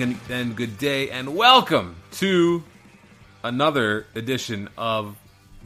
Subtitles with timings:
[0.00, 2.62] And- and good day, and welcome to
[3.42, 5.16] another edition of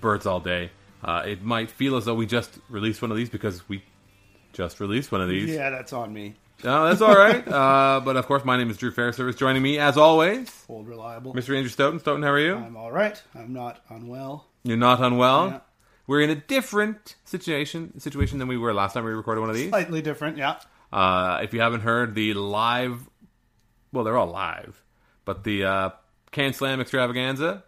[0.00, 0.70] Birds All Day.
[1.04, 3.82] Uh, it might feel as though we just released one of these because we
[4.54, 5.50] just released one of these.
[5.50, 6.34] Yeah, that's on me.
[6.64, 7.46] No, that's all right.
[7.52, 9.36] uh, but of course, my name is Drew Fairservice.
[9.36, 11.34] Joining me, as always, Old reliable.
[11.34, 11.54] Mr.
[11.54, 12.00] Andrew Stoeten.
[12.00, 12.54] Stoeten, how are you?
[12.54, 13.20] I'm all right.
[13.34, 14.46] I'm not unwell.
[14.62, 15.48] You're not unwell.
[15.48, 15.60] Yeah.
[16.06, 19.56] We're in a different situation situation than we were last time we recorded one of
[19.56, 19.68] these.
[19.68, 20.56] Slightly different, yeah.
[20.90, 23.08] Uh, if you haven't heard the live,
[23.92, 24.82] well, they're all live,
[25.24, 25.90] but the uh,
[26.30, 27.64] Can Slam extravaganza,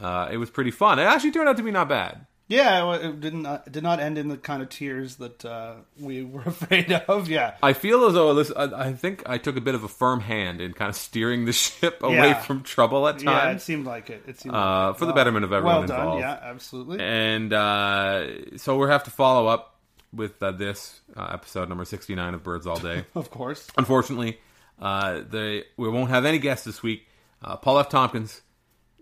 [0.00, 0.98] uh, it was pretty fun.
[0.98, 2.26] It actually turned out to be not bad.
[2.46, 6.22] Yeah, it- didn't uh, did not end in the kind of tears that uh, we
[6.32, 7.26] were afraid of.
[7.28, 9.88] Yeah, I feel as though this, I, I think I took a bit of a
[9.88, 12.34] firm hand in kind of steering the ship away Yeah.
[12.42, 13.30] from trouble at yeah.
[13.30, 13.62] It times.
[13.62, 14.24] seemed like it.
[14.26, 14.58] It seemed Uh,
[14.88, 14.98] like it.
[14.98, 16.00] for the betterment of everyone Well done.
[16.00, 16.20] involved.
[16.20, 16.98] Yeah, absolutely.
[17.00, 19.70] and uh, so we'll have to follow up
[20.12, 23.04] with uh, this uh, episode number 69 of Birds All Day.
[23.14, 23.68] of course.
[23.78, 24.38] Unfortunately,
[24.80, 27.06] uh, they we won't have any guests this week.
[27.42, 27.88] Uh, Paul F.
[27.88, 28.40] Tompkins,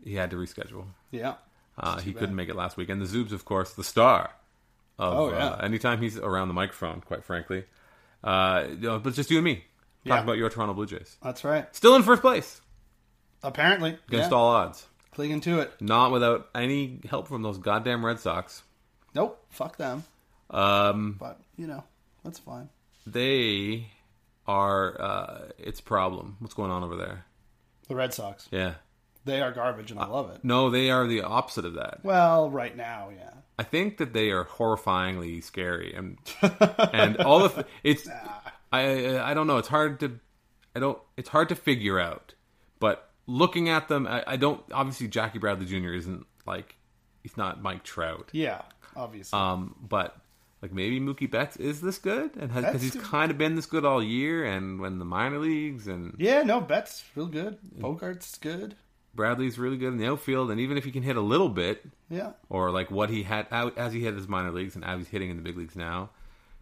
[0.04, 0.86] he had to reschedule.
[1.10, 1.34] Yeah.
[1.78, 2.88] Uh, he couldn't make it last week.
[2.88, 4.30] And the Zoobs, of course, the star
[4.98, 5.46] of Oh, yeah.
[5.50, 7.64] uh, anytime he's around the microphone, quite frankly.
[8.22, 9.64] Uh, you know, but just you and me talking
[10.04, 10.22] Yeah.
[10.22, 11.16] about your Toronto Blue Jays.
[11.22, 11.74] That's right.
[11.74, 12.60] Still in first place
[13.42, 14.36] Apparently, against yeah.
[14.36, 14.86] all odds.
[15.12, 15.72] clinging to it.
[15.80, 18.62] Not without any help from those goddamn Red Sox.
[19.14, 19.44] Nope.
[19.50, 20.04] Fuck them.
[20.50, 21.84] Um, But you know,
[22.24, 22.68] that's fine.
[23.06, 23.88] they
[24.46, 26.36] are uh, its problem.
[26.40, 27.24] What's going on over there?
[27.88, 28.48] The Red Sox.
[28.50, 28.74] Yeah.
[29.24, 30.42] They are garbage, and I love it.
[30.42, 32.00] No, they are the opposite of that.
[32.02, 33.30] Well, right now, yeah.
[33.56, 36.18] I think that they are horrifyingly scary, and
[36.92, 38.08] and all the th- it's
[38.72, 39.58] I I don't know.
[39.58, 40.18] It's hard to
[40.74, 42.34] I don't it's hard to figure out.
[42.80, 45.92] But looking at them, I, I don't obviously Jackie Bradley Jr.
[45.92, 46.74] isn't like
[47.22, 48.62] he's not Mike Trout, Yeah,
[48.96, 49.38] obviously.
[49.38, 50.16] um, but
[50.62, 53.84] like maybe Mookie Betts is this good, and because he's kind of been this good
[53.84, 57.58] all year, and when the minor leagues and yeah, no, Betts real good.
[57.78, 58.76] Bogaerts good.
[59.14, 61.84] Bradley's really good in the outfield, and even if he can hit a little bit,
[62.08, 62.32] Yeah.
[62.48, 65.08] or like what he had out as he hit his minor leagues and as he's
[65.08, 66.08] hitting in the big leagues now.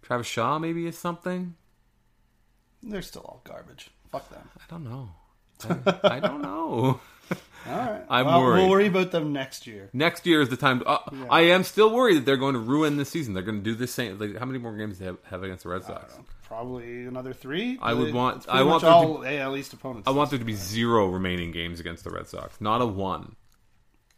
[0.02, 1.54] Travis Shaw maybe is something.
[2.82, 3.90] They're still all garbage.
[4.10, 4.48] Fuck them.
[4.56, 5.10] I don't know.
[5.68, 7.00] I, I don't know.
[7.68, 8.02] All right.
[8.08, 8.60] I'm well, worried.
[8.60, 9.90] We'll worry about them next year.
[9.92, 10.80] Next year is the time.
[10.80, 10.98] To, uh,
[11.30, 13.34] I am still worried that they're going to ruin the season.
[13.34, 14.18] They're going to do the same.
[14.18, 16.18] Like, how many more games do they have, have against the Red Sox?
[16.46, 17.78] Probably another three.
[17.80, 20.08] I would want- I want to- all AL East opponents.
[20.08, 22.60] I want there to be zero remaining games against the Red Sox.
[22.60, 23.36] Not a one.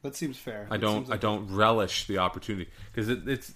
[0.02, 0.66] that seems fair.
[0.70, 1.06] I don't.
[1.06, 3.54] seems I don't relish the opportunity because it, it's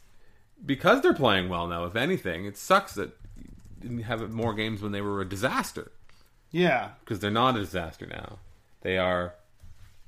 [0.65, 1.85] because they're playing well now.
[1.85, 3.45] If anything, it sucks that you
[3.81, 5.91] didn't have more games when they were a disaster.
[6.53, 6.91] Yeah.
[7.01, 8.39] because they're not a disaster now.
[8.83, 9.35] They are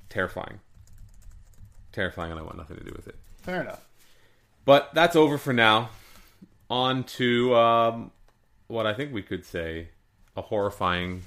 [0.09, 0.59] terrifying.
[1.91, 3.15] Terrifying, and I want nothing to do with it.
[3.41, 3.85] Fair enough.
[4.65, 5.89] But that's over for now.
[6.69, 8.11] On to um,
[8.67, 9.89] what I think we could say
[10.37, 11.23] a horrifying.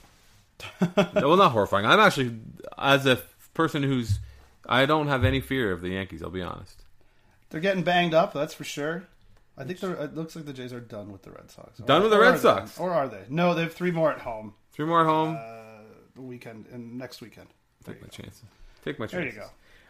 [0.96, 1.84] well, not horrifying.
[1.86, 2.38] I'm actually,
[2.78, 3.20] as a
[3.54, 4.20] person who's.
[4.68, 6.82] I don't have any fear of the Yankees, I'll be honest.
[7.50, 8.32] They're getting banged up.
[8.32, 9.04] That's for sure.
[9.58, 9.82] I think.
[9.82, 11.80] It looks like the Jays are done with the Red Sox.
[11.80, 12.42] Or- Done with the Red are they?
[12.42, 12.78] Sox?
[12.78, 13.22] or are they?
[13.28, 14.54] No, they have three more at home.
[14.72, 15.36] Three more at home.
[15.36, 15.82] Uh,
[16.14, 17.48] the weekend and next weekend.
[17.84, 18.44] Take my chances.
[18.84, 19.36] Take my There chances.
[19.36, 19.42] you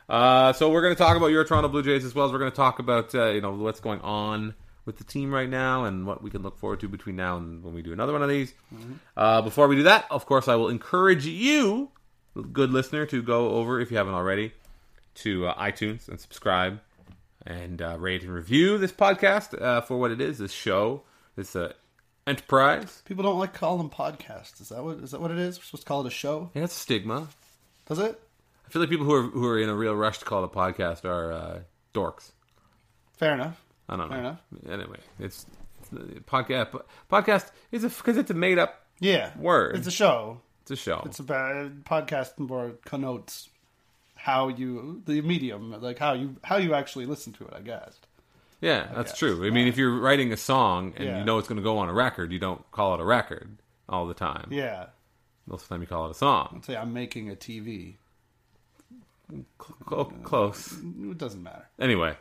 [0.08, 0.14] go.
[0.14, 2.38] Uh, so we're going to talk about your Toronto Blue Jays as well as we're
[2.38, 4.54] going to talk about uh, you know what's going on
[4.84, 7.62] with the team right now and what we can look forward to between now and
[7.62, 8.52] when we do another one of these.
[9.16, 11.90] Uh, before we do that, of course, I will encourage you,
[12.52, 14.52] good listener, to go over if you haven't already
[15.16, 16.80] to uh, iTunes and subscribe
[17.46, 20.38] and uh, rate and review this podcast uh, for what it is.
[20.38, 21.02] This show,
[21.36, 21.72] this uh,
[22.26, 23.02] enterprise.
[23.04, 24.60] People don't like calling them podcasts.
[24.60, 24.98] Is that what?
[24.98, 25.58] Is that what it is?
[25.58, 26.50] We're supposed to call it a show.
[26.54, 27.28] Yeah, it's a stigma.
[27.86, 28.20] Does it?
[28.72, 30.48] I feel like people who are who are in a real rush to call a
[30.48, 31.58] podcast are uh,
[31.92, 32.32] dorks.
[33.18, 33.62] Fair enough.
[33.86, 34.14] I don't know.
[34.14, 34.40] Fair enough.
[34.66, 35.44] Anyway, it's,
[35.78, 35.90] it's
[36.24, 36.80] podcast.
[37.10, 38.86] Podcast is a because it's a made up.
[38.98, 39.32] Yeah.
[39.36, 39.76] Word.
[39.76, 40.40] It's a show.
[40.62, 41.02] It's a show.
[41.04, 43.50] It's a bad podcast more connotes
[44.14, 47.52] how you the medium, like how you how you actually listen to it.
[47.54, 48.00] I guess.
[48.62, 49.18] yeah, that's guess.
[49.18, 49.46] true.
[49.46, 51.18] I mean, if you're writing a song and Yeah.
[51.18, 53.58] you know it's going to go on a record, you don't call it a record
[53.86, 54.48] all the time.
[54.50, 54.86] Yeah.
[55.46, 56.62] Most of the time, you call it a song.
[56.64, 57.96] Say I'm making a TV.
[59.88, 60.72] Cl- close.
[60.72, 61.68] It doesn't matter.
[61.80, 62.16] Anyway,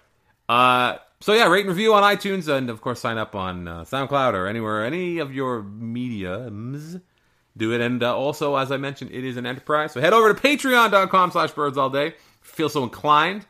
[0.49, 3.81] uh, so yeah, rate and review on iTunes, and of course, sign up on uh,
[3.83, 6.97] SoundCloud or anywhere, any of your mediums.
[7.57, 9.91] Do it, and uh, also, as I mentioned, it is an enterprise.
[9.91, 12.15] So head over to Patreon.com/slash Birds All Day.
[12.39, 13.45] Feel so inclined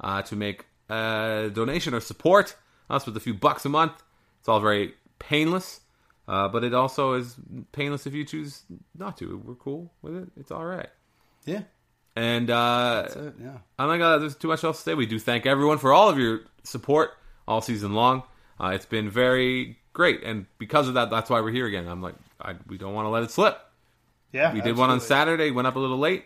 [0.00, 2.56] uh, to make a donation or support
[2.88, 4.02] us with a few bucks a month.
[4.40, 5.80] It's all very painless,
[6.26, 7.36] uh, but it also is
[7.72, 8.62] painless if you choose
[8.96, 9.40] not to.
[9.44, 10.28] We're cool with it.
[10.38, 10.88] It's all right.
[11.44, 11.62] Yeah.
[12.16, 13.34] And uh, That's it.
[13.42, 13.58] Yeah.
[13.78, 14.94] I think uh, there's too much else to say.
[14.94, 17.10] We do thank everyone for all of your support
[17.48, 18.22] all season long.
[18.60, 21.88] Uh, it's been very great, and because of that, that's why we're here again.
[21.88, 23.58] I'm like, I, we don't want to let it slip.
[24.32, 25.00] Yeah, we did one on.
[25.00, 25.50] Saturday.
[25.50, 26.24] Went up a little late.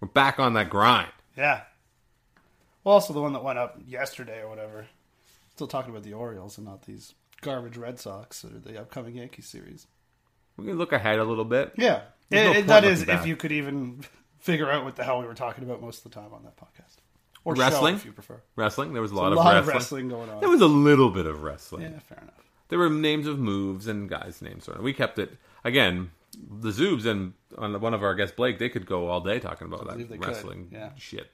[0.00, 1.08] We're back on that grind.
[1.36, 1.62] Yeah.
[2.84, 4.86] Well, also the one that went up yesterday or whatever.
[5.54, 9.42] Still talking about the Orioles and not these garbage Red Sox or the upcoming Yankee
[9.42, 9.86] series.
[10.56, 11.72] We can look ahead a little bit.
[11.76, 14.04] Yeah, There's no It- it- that is if you could even
[14.42, 16.56] figure out what the hell we were talking about most of the time on that
[16.56, 16.96] podcast
[17.44, 17.94] or Wrestling?
[17.94, 18.40] show, if you prefer.
[18.56, 18.92] Wrestling.
[18.92, 20.08] There was a A lot, lot, of, of wrestling.
[20.08, 20.40] wrestling going on.
[20.40, 21.82] There was a little bit of wrestling.
[21.82, 22.34] yeah, fair enough.
[22.68, 24.64] There were names of moves and guys' names.
[24.64, 24.82] Sort of.
[24.84, 26.10] We kept it again.
[26.34, 29.66] The Zoobs and on one of our guests, Blake, they could go all day talking
[29.66, 30.90] about that wrestling yeah.
[30.96, 31.30] shit.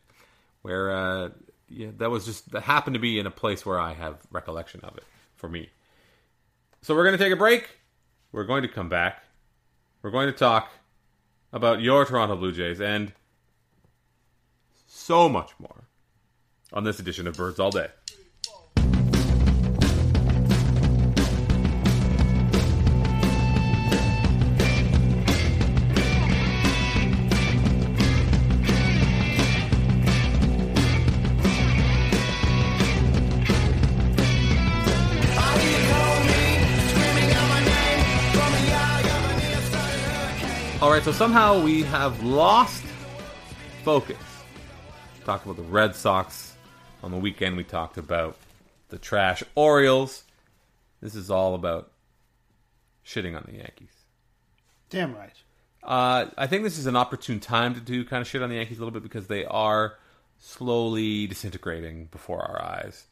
[0.63, 1.29] Where uh,
[1.69, 4.81] yeah, that was just that happened to be in a place where I have recollection
[4.83, 5.05] of it
[5.37, 5.71] for me.
[6.83, 7.69] So we're going to take a break.
[8.33, 9.23] We're going to come back.
[10.03, 10.71] We're going to talk
[11.53, 13.13] about your Toronto Blue Jays and
[14.87, 15.85] so much more
[16.73, 17.89] on this edition of Birds All Day.
[41.09, 42.85] So somehow we have lost
[43.83, 44.19] focus.
[45.25, 46.55] Talked about the Red Sox
[47.03, 47.57] on the weekend.
[47.57, 48.37] We talked about
[48.91, 50.25] the trash Orioles.
[51.01, 51.93] This is all about
[53.07, 53.89] shitting on the Yankees.
[54.91, 55.33] Damn right.
[55.83, 58.57] Uh, I think this is an opportune time to do kind of shit on the
[58.57, 59.95] Yankees a little bit because they are
[60.39, 63.07] slowly disintegrating before our eyes.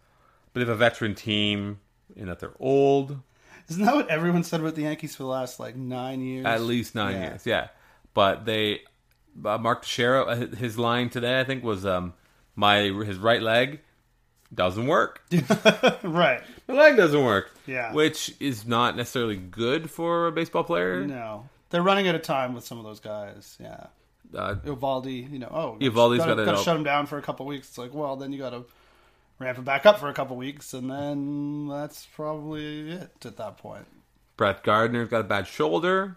[0.52, 1.80] Bit of a veteran team
[2.14, 3.22] in that they're old,
[3.70, 6.44] Isn't that what everyone said about the Yankees for the last like nine years?
[6.44, 7.28] At least nine Yeah.
[7.30, 7.68] years, yeah.
[8.16, 8.80] But they,
[9.44, 12.14] uh, Mark Teixeira, uh, his line today, I think, was um,
[12.54, 13.80] my his right leg
[14.54, 15.20] doesn't work.
[16.02, 16.40] right.
[16.66, 17.50] the leg doesn't work.
[17.66, 17.92] Yeah.
[17.92, 21.06] which is not necessarily good for a baseball player.
[21.06, 23.58] No, they're running out of time with some of those guys.
[23.60, 23.88] Yeah.
[24.34, 26.64] Uh, Eovaldi, you know, oh, gotta gotta help.
[26.64, 27.68] shut him down for a couple weeks.
[27.68, 28.64] It's like, well, then you got to
[29.38, 33.58] ramp him back up for a couple weeks, and then that's probably it at that
[33.58, 33.84] point.
[34.38, 36.16] Brett Gardner's got a bad shoulder.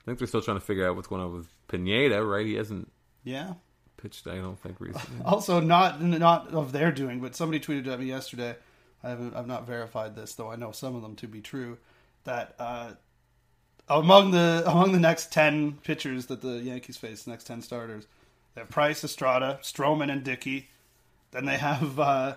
[0.00, 2.24] I think they're still trying to figure out what's going on with Pineda.
[2.24, 2.90] Right, he hasn't
[3.24, 3.54] Yeah.
[3.96, 4.26] pitched.
[4.26, 5.22] I don't think recently.
[5.24, 8.56] Also, not not of their doing, but somebody tweeted at me yesterday.
[9.02, 11.78] I haven't, I've not verified this, though I know some of them to be true.
[12.24, 12.92] That uh,
[13.88, 18.06] among the among the next ten pitchers that the Yankees face, the next ten starters,
[18.54, 20.68] they have Price, Estrada, Stroman, and Dickey.
[21.30, 22.36] Then they have uh,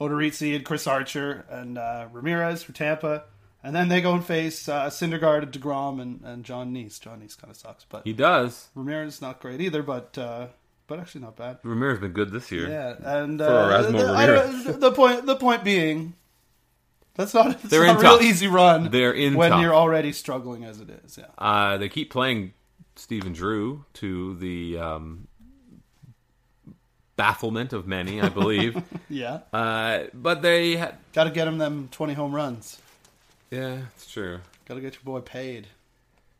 [0.00, 3.24] Odorizzi and Chris Archer and uh, Ramirez for Tampa.
[3.66, 7.00] And then they go and face uh, Syndergaard, Degrom, and, and Jon Niese.
[7.00, 8.68] Jon Niese kind of sucks, but he does.
[8.76, 10.46] Ramirez not great either, but uh,
[10.86, 11.58] but actually not bad.
[11.64, 12.68] Ramirez been good this year.
[12.68, 16.14] Yeah, and For uh, the, I the point the point being,
[17.16, 18.92] that's not it's They're not in a real easy run.
[18.92, 19.60] They're in when tough.
[19.60, 21.18] you're already struggling as it is.
[21.18, 22.52] Yeah, Uh, they keep playing
[22.94, 25.26] Stephen Drew to the um,
[27.16, 28.80] bafflement of many, I believe.
[29.08, 29.40] yeah.
[29.52, 30.98] uh, but they had.
[31.12, 32.80] Got to get him them twenty home runs.
[33.50, 34.40] Yeah, it's true.
[34.66, 35.68] Got to get your boy paid,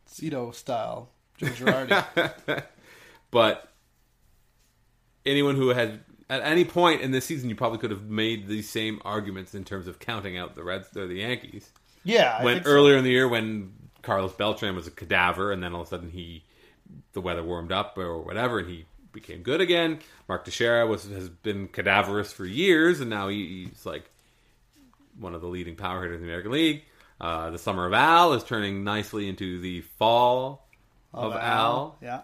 [0.05, 2.63] Cito style, Joe Girardi.
[3.31, 3.69] But
[5.25, 6.01] anyone who had.
[6.29, 9.63] At any point in this season, you probably could have made these same arguments in
[9.63, 11.69] terms of counting out the Reds or the Yankees.
[12.03, 12.71] yeah, I when think so.
[12.73, 13.71] earlier in the year, when
[14.01, 16.43] Carlos Beltran was a cadaver, and then all of a sudden he,
[17.13, 19.99] the weather warmed up or whatever, and he became good again.
[20.27, 24.09] Mark Teixeira was has been cadaverous for years, and now he, he's like
[25.17, 26.83] one of the leading power hitters in the American League.
[27.19, 30.67] Uh, the summer of Al is turning nicely into the fall
[31.13, 31.97] of, Al.
[32.01, 32.21] Yeah.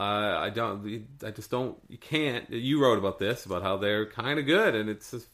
[0.00, 1.06] Uh, I don't.
[1.24, 1.76] I just don't.
[1.88, 2.50] You can't.
[2.50, 5.28] You wrote about this about how they're kind of good, and it's just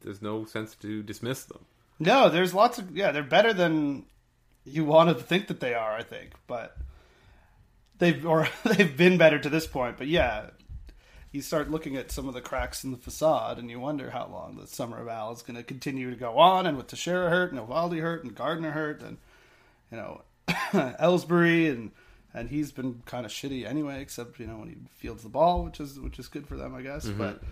[0.00, 1.64] there's no sense to dismiss them.
[1.98, 3.12] No, there's lots of yeah.
[3.12, 4.06] They're better than
[4.64, 5.92] you wanted to think that they are.
[5.92, 6.76] I think, but
[7.98, 9.98] they've or they've been better to this point.
[9.98, 10.46] But yeah,
[11.34, 14.28] you start looking at some of the cracks in the facade, and you wonder how
[14.30, 16.64] long the summer of Al is going to continue to go on.
[16.64, 19.18] And with Teixeira hurt, and Eovaldi hurt, and Gardner hurt, and
[19.90, 21.90] you know Ellsbury, and
[22.32, 25.64] and he's been kind of shitty anyway, except you know when he fields the ball,
[25.64, 27.04] which is which is good for them, I guess.
[27.08, 27.42] But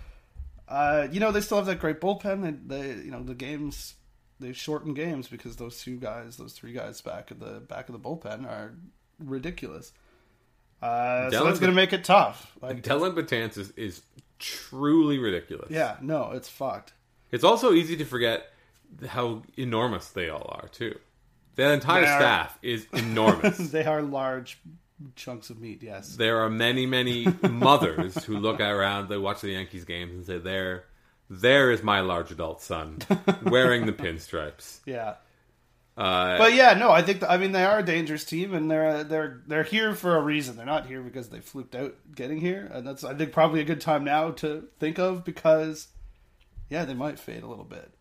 [0.68, 2.68] uh, you know they still have that great bullpen.
[2.68, 3.94] They, they you know the games
[4.38, 7.94] they shorten games because those two guys, those three guys back at the back of
[7.94, 8.74] the bullpen are
[9.18, 9.92] ridiculous.
[10.82, 12.52] Uh, so it's going to make it tough.
[12.60, 14.02] Like, Dellin Betances is, is
[14.38, 15.70] truly ridiculous.
[15.70, 16.92] yeah, no, it's fucked.
[17.30, 18.46] It's also easy to forget
[19.08, 20.98] how enormous they all are too.
[21.54, 23.56] The entire are- staff is enormous.
[23.70, 24.58] they are large
[25.16, 25.82] chunks of meat.
[25.82, 26.16] Yes.
[26.16, 30.38] there are many, many mothers who look around, they watch the Yankees games and say,
[30.38, 30.84] "There,
[31.28, 32.98] there is my large adult son
[33.42, 35.14] wearing the pinstripes." Yeah.
[35.96, 38.70] Uh, But yeah, no, I think th- I mean they are a dangerous team, and
[38.70, 40.56] they're they're they're here for a reason.
[40.56, 43.64] They're not here because they fluked out getting here, and that's I think probably a
[43.64, 45.88] good time now to think of because
[46.70, 47.92] yeah, they might fade a little bit.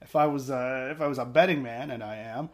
[0.00, 2.50] If I was uh, if I was a betting man, and I am,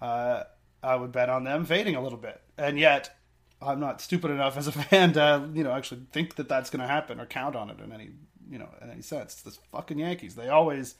[0.00, 0.44] uh,
[0.82, 3.14] I would bet on them fading a little bit, and yet
[3.60, 6.80] I'm not stupid enough as a fan to you know actually think that that's going
[6.80, 8.10] to happen or count on it in any
[8.50, 9.34] you know in any sense.
[9.34, 10.34] It's this fucking Yankees.
[10.34, 10.94] They always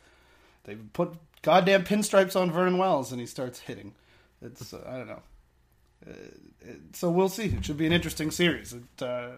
[0.64, 3.94] they put goddamn pinstripes on Vernon Wells and he starts hitting.
[4.42, 5.22] It's uh, I don't know.
[6.06, 6.12] Uh,
[6.62, 7.46] it, so we'll see.
[7.46, 8.72] It should be an interesting series.
[8.72, 9.30] It, uh,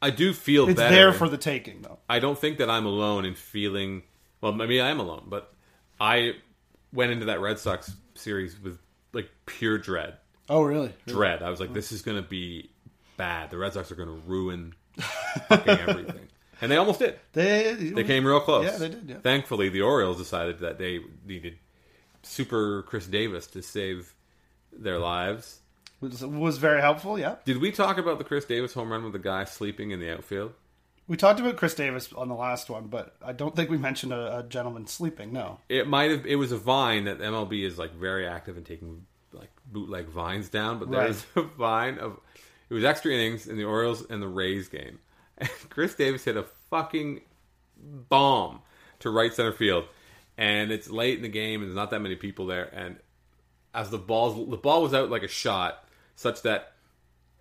[0.00, 0.94] I do feel it's better.
[0.94, 1.98] there for the taking, though.
[2.08, 4.02] I don't think that I'm alone in feeling.
[4.40, 5.52] Well, maybe I am alone, but
[6.00, 6.34] I
[6.92, 8.78] went into that Red Sox series with
[9.12, 10.14] like pure dread.
[10.48, 10.92] Oh, really?
[11.06, 11.42] Dread.
[11.42, 12.70] I was like, this is going to be
[13.16, 13.50] bad.
[13.50, 14.74] The Red Sox are going to ruin
[15.48, 16.25] fucking everything,
[16.60, 17.18] and they almost did.
[17.32, 18.64] They They came real close.
[18.64, 19.18] Yeah, they did, yeah.
[19.18, 21.58] Thankfully, the Orioles decided that they needed
[22.22, 24.14] Super Chris Davis to save
[24.72, 25.60] their lives.
[26.00, 27.18] was, was very helpful.
[27.18, 30.00] Yeah, Did we talk about the Chris Davis home run with the guy sleeping in
[30.00, 30.52] the outfield?
[31.08, 34.12] we talked about Chris Davis on the last one, but I don't think we mentioned
[34.12, 35.32] a, a gentleman sleeping.
[35.32, 35.58] No.
[35.68, 36.26] It might have.
[36.26, 40.48] It was a vine that MLB is like very active in taking like bootleg vines
[40.48, 42.18] down, but there's a vine of.
[42.68, 44.98] It was extra innings in the Orioles and the Rays game,
[45.68, 47.20] Chris Davis hit a fucking
[48.08, 48.60] bomb
[49.00, 49.84] to right center field,
[50.36, 52.96] and it's late in the game and there's not that many people there, and
[53.74, 56.72] as the balls the ball was out like a shot, such that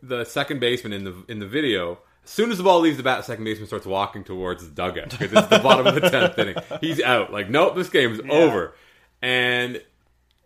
[0.01, 1.99] the second baseman in the in the video.
[2.23, 4.73] As soon as the ball leaves the bat, the second baseman starts walking towards the
[4.73, 6.55] dugout because it's the bottom of the tenth inning.
[6.81, 7.31] He's out.
[7.31, 8.73] Like, nope, this game's over.
[9.21, 9.79] And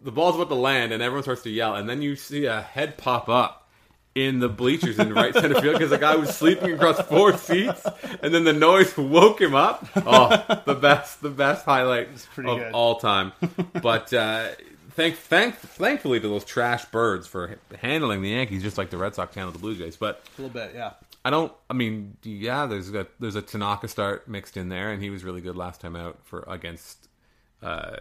[0.02, 2.62] the ball's about to land, and everyone starts to yell, and then you see a
[2.62, 3.69] head pop up
[4.16, 7.38] in the bleachers in the right center field because the guy was sleeping across four
[7.38, 7.86] seats,
[8.22, 9.88] and then the noise woke him up.
[9.96, 12.72] Oh, the best, the best highlight of good.
[12.74, 13.32] all time.
[13.82, 14.50] But uh,
[14.92, 19.16] thank, thank, thankfully to those trash birds for handling the Yankees just like the Red
[19.16, 19.96] Sox handled the Blue Jays.
[19.96, 20.94] But A little bit, yeah.
[21.24, 21.52] I don't.
[21.70, 25.24] I mean, yeah, there's a there's a Tanaka start mixed in there, and he was
[25.24, 27.08] really good last time out for against
[27.62, 27.98] uh,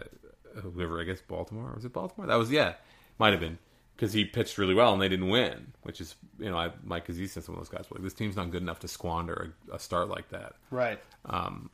[0.61, 0.99] whoever.
[0.99, 1.71] I guess Baltimore.
[1.75, 2.27] Was it Baltimore?
[2.27, 2.73] That was yeah,
[3.19, 3.57] might have been
[3.99, 5.73] because he pitched really well and they didn't win.
[5.83, 8.37] Which is you know, I Mike Axisa said some of those guys like, this team's
[8.37, 10.53] not good enough to squander a, a start like that.
[10.71, 10.99] Right.
[11.25, 11.69] Um,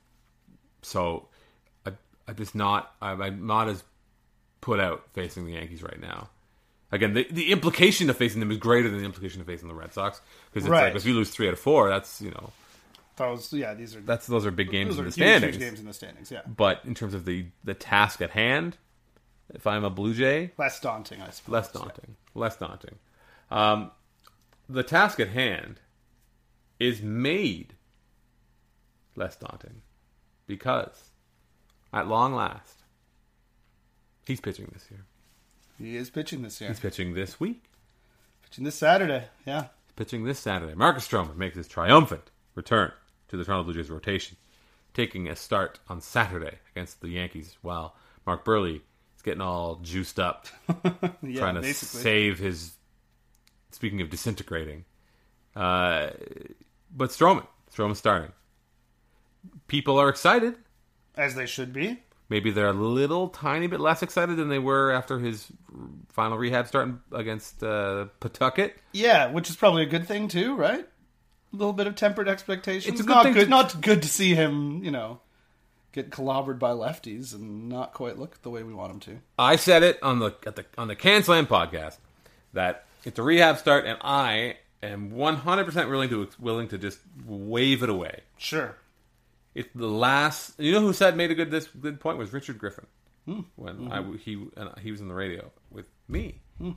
[0.82, 1.28] so
[1.86, 1.92] I
[2.28, 3.84] I just not I'm, I'm not as
[4.62, 6.30] put out facing the Yankees right now.
[6.92, 9.74] Again, the, the implication of facing them is greater than the implication of facing the
[9.74, 10.86] Red Sox because it's Right.
[10.86, 12.52] like if you lose three out of four, that's you know
[13.18, 15.58] Those, yeah, these are that's those are big games in the huge, huge standings.
[15.58, 16.32] games in the standings.
[16.32, 18.78] Yeah, But in terms of the the task at hand,
[19.54, 21.54] if I'm a Blue Jay, less daunting, I suppose.
[21.54, 22.96] less daunting, less daunting.
[23.52, 23.92] Um,
[24.68, 25.80] the task at hand
[26.80, 27.76] is made
[29.16, 29.82] less daunting
[30.48, 31.12] because,
[31.94, 32.84] at long last,
[34.26, 35.06] he's pitching this year.
[35.78, 36.70] He is pitching this year.
[36.70, 37.64] He's pitching this week.
[38.44, 39.26] pitching this Saturday.
[39.46, 39.68] Yeah.
[39.96, 40.74] Pitching this Saturday.
[40.74, 42.92] Marcus Stroman makes his triumphant return
[43.28, 44.38] to the Toronto Blue Jays rotation,
[44.94, 47.58] taking a start on Saturday against the Yankees.
[47.62, 48.82] While Mark Buehrle
[49.26, 50.48] getting all juiced up,
[51.22, 52.02] Yeah, trying to basically.
[52.02, 52.72] save his.
[53.72, 54.86] Speaking of disintegrating,
[55.58, 56.12] uh,
[56.96, 58.32] but Stroman, Stroman starting.
[59.68, 60.56] People are excited.
[61.18, 62.00] As they should be.
[62.30, 65.46] Maybe they're a little tiny bit less excited than they were after his
[66.10, 68.76] final rehab start against uh, Pawtucket.
[68.94, 70.80] Yeah, which is probably a good thing too, right?
[70.82, 72.94] A little bit of tempered expectations.
[72.94, 73.44] It's a good not good.
[73.44, 75.20] to- Not good to see him, you know,
[75.96, 79.22] get clobbered by lefties and not quite look the way we want them to.
[79.40, 81.98] I said it on the at the on the Can Slam podcast
[82.54, 86.78] that it's a rehab start, and I am one hundred percent willing to willing to
[86.78, 88.22] just wave it away.
[88.38, 88.76] Sure.
[89.56, 90.60] It's the last.
[90.60, 92.88] You know who said made a good this good point was Richard Griffin
[93.26, 93.42] hmm.
[93.56, 94.14] when mm-hmm.
[94.14, 96.72] I he and he was on the radio with me, hmm.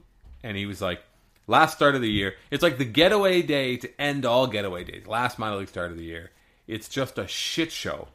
[0.44, 1.02] and he was like,
[1.48, 2.36] last start of the year.
[2.52, 5.08] It's like the getaway day to end all getaway days.
[5.08, 6.30] Last minor league start of the year.
[6.68, 8.08] It's just a shit show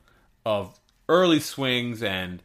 [0.46, 0.80] of
[1.10, 2.42] early swings and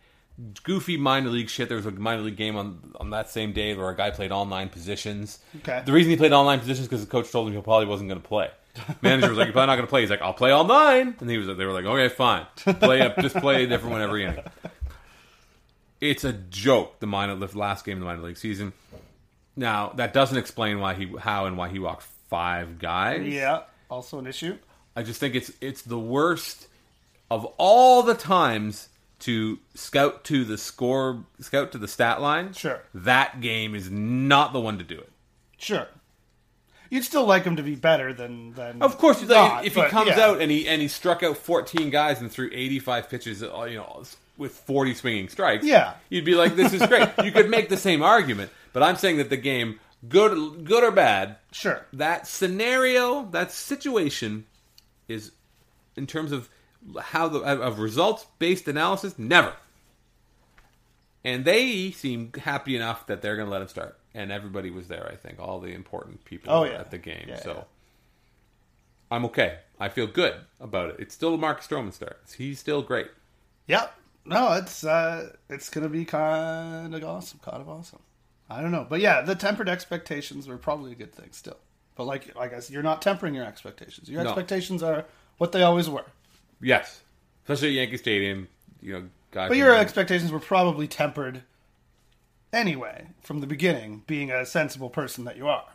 [0.62, 1.68] goofy minor league shit.
[1.68, 4.32] There was a minor league game on on that same day where a guy played
[4.32, 5.38] all nine positions.
[5.58, 5.82] Okay.
[5.84, 8.08] The reason he played all nine positions because the coach told him he probably wasn't
[8.08, 8.50] going to play.
[9.02, 11.16] Manager was like, "You're probably not going to play." He's like, "I'll play all nine.
[11.20, 11.46] and he was.
[11.48, 12.46] They were like, "Okay, fine.
[12.56, 13.18] Play up.
[13.18, 14.44] Just play a different one every inning."
[16.00, 17.00] It's a joke.
[17.00, 18.72] The minor, the last game of the minor league season.
[19.56, 23.26] Now that doesn't explain why he, how, and why he walked five guys.
[23.26, 23.62] Yeah.
[23.90, 24.56] Also an issue.
[24.94, 26.67] I just think it's it's the worst
[27.30, 28.88] of all the times
[29.20, 32.52] to scout to the score, scout to the stat line.
[32.52, 32.82] Sure.
[32.94, 35.10] that game is not the one to do it.
[35.58, 35.88] Sure.
[36.90, 38.80] You'd still like him to be better than than.
[38.80, 40.20] Of course, like, not, if he comes yeah.
[40.20, 43.76] out and he and he struck out 14 guys and threw 85 pitches, uh, you
[43.76, 44.04] know,
[44.38, 45.94] with 40 swinging strikes, Yeah.
[46.08, 47.08] you'd be like, this is great.
[47.24, 50.92] you could make the same argument, but I'm saying that the game, good, good or
[50.92, 51.84] bad, Sure.
[51.92, 54.46] that scenario, that situation,
[55.08, 55.32] is
[55.96, 56.48] in terms of
[57.00, 59.54] how the of results based analysis, never.
[61.24, 64.88] And they seem happy enough that they're going to let him start, and everybody was
[64.88, 65.08] there.
[65.12, 66.74] I think all the important people Oh, yeah.
[66.78, 67.62] at the game, Yeah, so yeah.
[69.10, 69.58] I'm okay.
[69.80, 70.96] I feel good about it.
[71.00, 72.20] It's still a Marcus Stroman start.
[72.36, 73.08] He's still great.
[73.66, 73.94] Yep.
[74.24, 78.00] No, it's uh, it's gonna be kind of awesome, kind of awesome.
[78.50, 81.56] I don't know, but yeah, the tempered expectations were probably a good thing still.
[81.96, 84.08] But like, I guess you're not tempering your expectations.
[84.08, 84.30] Your No.
[84.30, 85.04] expectations are
[85.38, 86.04] what they always were.
[86.60, 87.02] Yes,
[87.44, 88.48] especially at Yankee Stadium.
[88.80, 89.08] You know.
[89.30, 91.42] But your expectations were probably tempered
[92.52, 95.66] anyway from the beginning, being a sensible person that you are.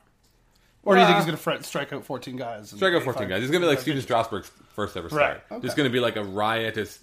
[0.85, 2.69] Or do you think he's going to strike out 14 guys?
[2.69, 3.41] strike out 14 guys.
[3.41, 5.21] It's gonna be like Stephen Strasburg's first ever start.
[5.21, 5.65] Right, okay.
[5.65, 6.99] It's gonna be like a riotous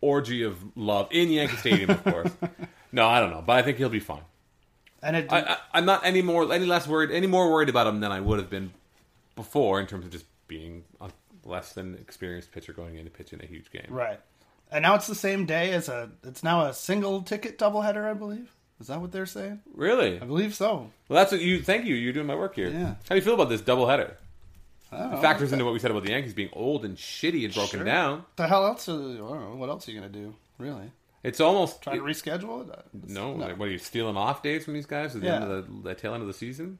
[0.00, 2.30] orgy of love in Yankee Stadium, of course.
[2.92, 4.22] no, I don't know, but I think he'll be fine.
[5.02, 7.86] And it, I, I, I'm not any more, any less worried, any more worried about
[7.86, 8.72] him than I would have been
[9.36, 11.10] before in terms of just being a
[11.44, 13.86] less than experienced pitcher going in to pitch in a huge game.
[13.88, 14.20] right.
[14.72, 16.10] And now it's the same day as a.
[16.22, 18.54] It's now a single ticket doubleheader, I believe.
[18.80, 19.60] Is that what they're saying?
[19.74, 20.20] Really?
[20.20, 20.90] I believe so.
[21.08, 21.60] Well, that's what you.
[21.60, 21.96] Thank you.
[21.96, 22.68] You're doing my work here.
[22.70, 22.86] Yeah.
[22.86, 24.12] How do you feel about this doubleheader?
[24.92, 27.78] It factors into what we said about the Yankees being old and shitty and broken
[27.80, 27.84] Sure.
[27.84, 28.24] down.
[28.36, 28.88] The hell else?
[28.88, 29.18] Are, I don't
[29.50, 29.56] know.
[29.56, 30.34] What else are you going to do?
[30.58, 30.90] Really?
[31.22, 32.70] It's almost Try to reschedule it?
[32.72, 33.32] Uh, no.
[33.32, 35.88] Like, what are you stealing off days from these guys at the end of the,
[35.90, 36.78] the tail end of the season?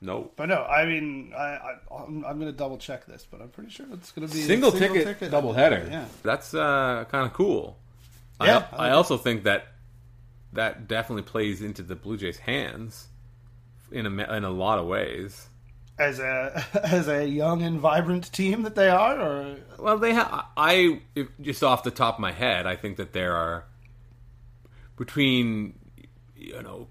[0.00, 0.30] No.
[0.36, 3.48] But no, I mean, I, I, I'm, I'm going to double check this, but I'm
[3.48, 5.86] pretty sure it's going to be a Single, ticket, double header.
[5.90, 6.06] Yeah.
[6.22, 7.78] That's uh, kind of cool.
[8.42, 9.68] Yeah, I, I I also think that
[10.52, 13.08] that definitely plays into the Blue Jays' hands
[13.90, 15.48] in a in a lot of ways.
[15.98, 20.46] As a as a young and vibrant team that they are, or Well, they have.
[20.56, 23.64] I if, just off the top of my head, I think that there are
[24.96, 25.78] between
[26.36, 26.88] you know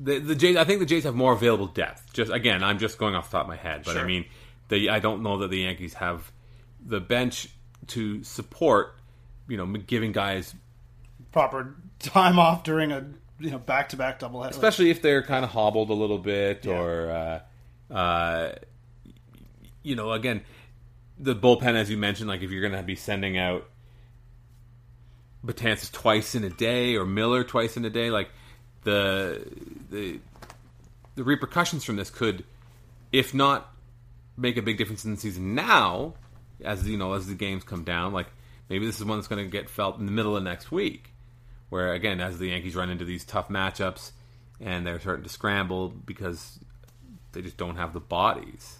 [0.00, 0.56] the the Jays.
[0.56, 2.12] I think the Jays have more available depth.
[2.12, 4.24] Just again, I'm just going off the top of my head, but I mean,
[4.68, 6.30] the I don't know that the Yankees have
[6.84, 7.48] the bench
[7.88, 8.96] to support
[9.48, 10.54] you know giving guys,
[11.32, 13.06] proper time off during a
[13.40, 14.50] you know back to back doubleheader.
[14.50, 16.78] especially if they're kind of hobbled a little bit Yeah.
[16.78, 17.10] or.
[17.10, 17.40] Uh,
[17.94, 18.52] uh,
[19.82, 20.42] you know, again,
[21.18, 23.68] the bullpen, as you mentioned, like if you're going to be sending out
[25.44, 28.30] Betances twice in a day or Miller twice in a day, like
[28.84, 29.46] the
[29.94, 30.20] the
[31.14, 32.44] the repercussions from this could,
[33.12, 33.72] if not
[34.36, 36.14] make a big difference in the season now,
[36.62, 38.26] as you know, as the games come down, like
[38.68, 41.12] maybe this is one that's going to get felt in the middle of next week,
[41.68, 44.10] where again, as the Yankees run into these tough matchups
[44.60, 46.58] and they're starting to scramble because
[47.32, 48.78] they just don't have the bodies.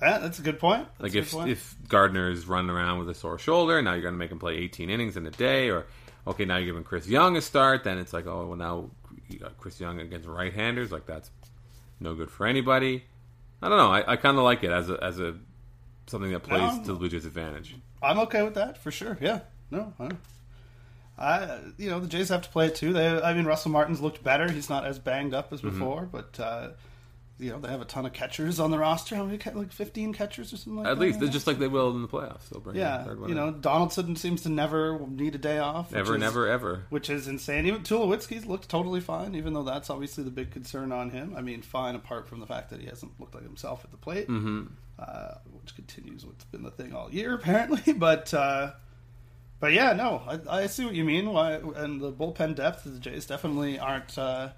[0.00, 0.86] Yeah, that's a good point.
[0.98, 1.50] That's Like if point.
[1.50, 4.38] if Gardner is running around with a sore shoulder, now you're going to make him
[4.38, 5.86] play 18 innings in a day, or
[6.26, 7.84] okay, now you're giving Chris Young a start.
[7.84, 8.90] Then it's like, oh, well, now
[9.28, 10.90] you got Chris Young against right-handers.
[10.92, 11.30] Like that's
[12.00, 13.04] no good for anybody.
[13.62, 13.90] I don't know.
[13.92, 15.34] I, I kind of like it as a as a
[16.06, 16.82] something that plays No.
[16.84, 17.76] to the Blue Jays' advantage.
[18.02, 19.18] I'm okay with that for sure.
[19.20, 20.10] Yeah, no, I,
[21.18, 22.92] I you know the Jays have to play it too.
[22.92, 24.50] They, I mean, Russell Martin's looked better.
[24.50, 25.70] He's not as banged up as Mm-hmm.
[25.78, 26.68] before, but uh,
[27.40, 29.14] you know they have a ton of catchers on the roster.
[29.16, 29.38] How many?
[29.54, 31.00] Like 15 catchers or something like At that.
[31.20, 32.48] least just like they will in the playoffs.
[32.48, 33.40] They'll bring yeah, third one you in.
[33.44, 35.92] know Donaldson seems to never need a day off.
[35.92, 36.84] never, is- never, ever.
[36.90, 37.66] Which is insane.
[37.66, 41.34] Even Tulowitzki's looked totally fine, even though that's obviously the big concern on him.
[41.36, 43.96] I mean, fine apart from the fact that he hasn't looked like himself at the
[43.96, 44.66] plate, Mm-hmm.
[44.98, 47.92] uh, which continues what's been the thing all year apparently.
[47.92, 48.72] But uh,
[49.60, 51.32] but yeah, no, I, I see what you mean.
[51.32, 54.50] Why and the bullpen depth, the Jays definitely aren't uh,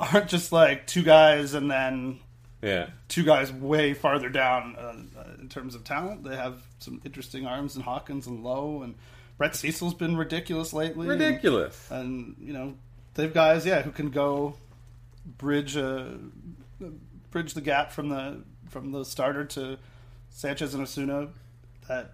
[0.00, 2.18] aren't just like two guys and then
[2.62, 6.24] Yeah, two guys way farther down uh, uh, in terms of talent.
[6.24, 8.94] They have some interesting arms in Hawkins and Lowe, and
[9.38, 11.06] Brett Cecil's been ridiculous lately.
[11.08, 11.86] ridiculous.
[11.90, 12.74] and you know
[13.14, 14.54] they've guys yeah who can go
[15.38, 16.04] bridge uh,
[17.30, 19.78] bridge the gap from the from the starter to
[20.30, 21.28] Sanchez and Osuna
[21.88, 22.12] that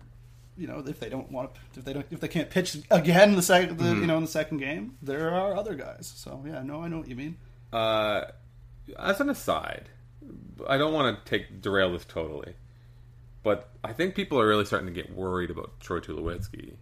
[0.56, 3.36] you know if they don't want to, if they don't if they can't pitch again
[3.36, 4.00] the second the, Mm-hmm.
[4.02, 6.98] you know in the second game there are other guys so yeah no I know
[6.98, 7.36] what you mean
[7.76, 8.30] Uh,
[8.98, 9.90] as an aside,
[10.66, 12.54] I don't want to take derail this totally,
[13.42, 16.76] but I think people are really starting to get worried about Troy Tulowitzki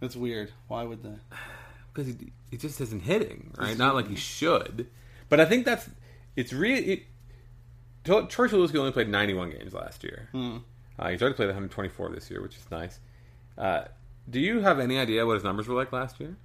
[0.00, 1.16] That's weird why would they
[1.92, 3.76] because he, he just isn't hitting right.
[3.76, 4.86] Not like he should,
[5.28, 5.90] but I think that's
[6.34, 6.92] it's really.
[6.92, 7.02] It,
[8.04, 10.30] Troy Troy Tulowitzki only played 91 games last year.
[10.32, 10.58] Hmm.
[10.98, 13.00] Uh, he's already played 124 this year, which is nice.
[13.58, 13.84] Uh,
[14.30, 16.36] do you have any idea what his numbers were like last year?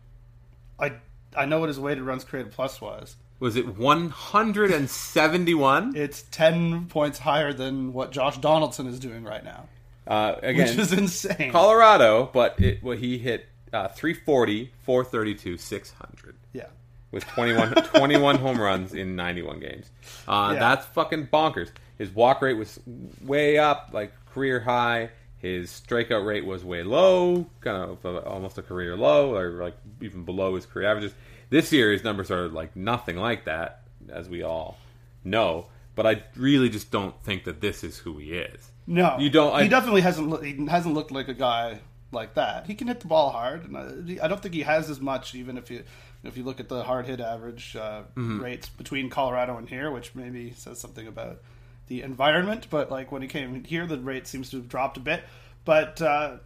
[0.77, 0.95] I
[1.37, 5.93] I know what his weighted runs created plus was Was it 171?
[5.95, 9.67] it's 10 points higher than what Josh Donaldson is doing right now
[10.07, 16.35] Uh, again, which is insane Colorado, but it well, he hit uh, 340, 432, 600
[16.53, 16.65] Yeah.
[17.11, 19.89] with 21, 21 home runs in 91 games.
[20.27, 20.59] Uh, Yeah.
[20.59, 21.69] That's fucking bonkers.
[21.97, 22.79] His walk rate was
[23.23, 25.09] way up, like career high.
[25.37, 29.75] His strikeout rate was way low, kind of uh, almost a career low, or like
[30.01, 31.13] even below his career averages.
[31.51, 34.77] This year, his numbers are like nothing like that, as we all
[35.23, 35.67] know.
[35.93, 38.71] But I really just don't think that this is who he is.
[38.87, 40.43] No, You don't- He definitely hasn't.
[40.43, 41.79] He hasn't looked like a guy
[42.11, 42.65] like that.
[42.67, 45.35] He can hit the ball hard, and I, I don't think he has as much.
[45.35, 45.83] Even if you
[46.23, 48.41] if you look at the hard hit average uh, Mm-hmm.
[48.41, 51.41] rates between Colorado and here, which maybe says something about
[51.87, 52.67] the environment.
[52.69, 55.23] But like when he came here, the rate seems to have dropped a bit.
[55.65, 56.37] But uh,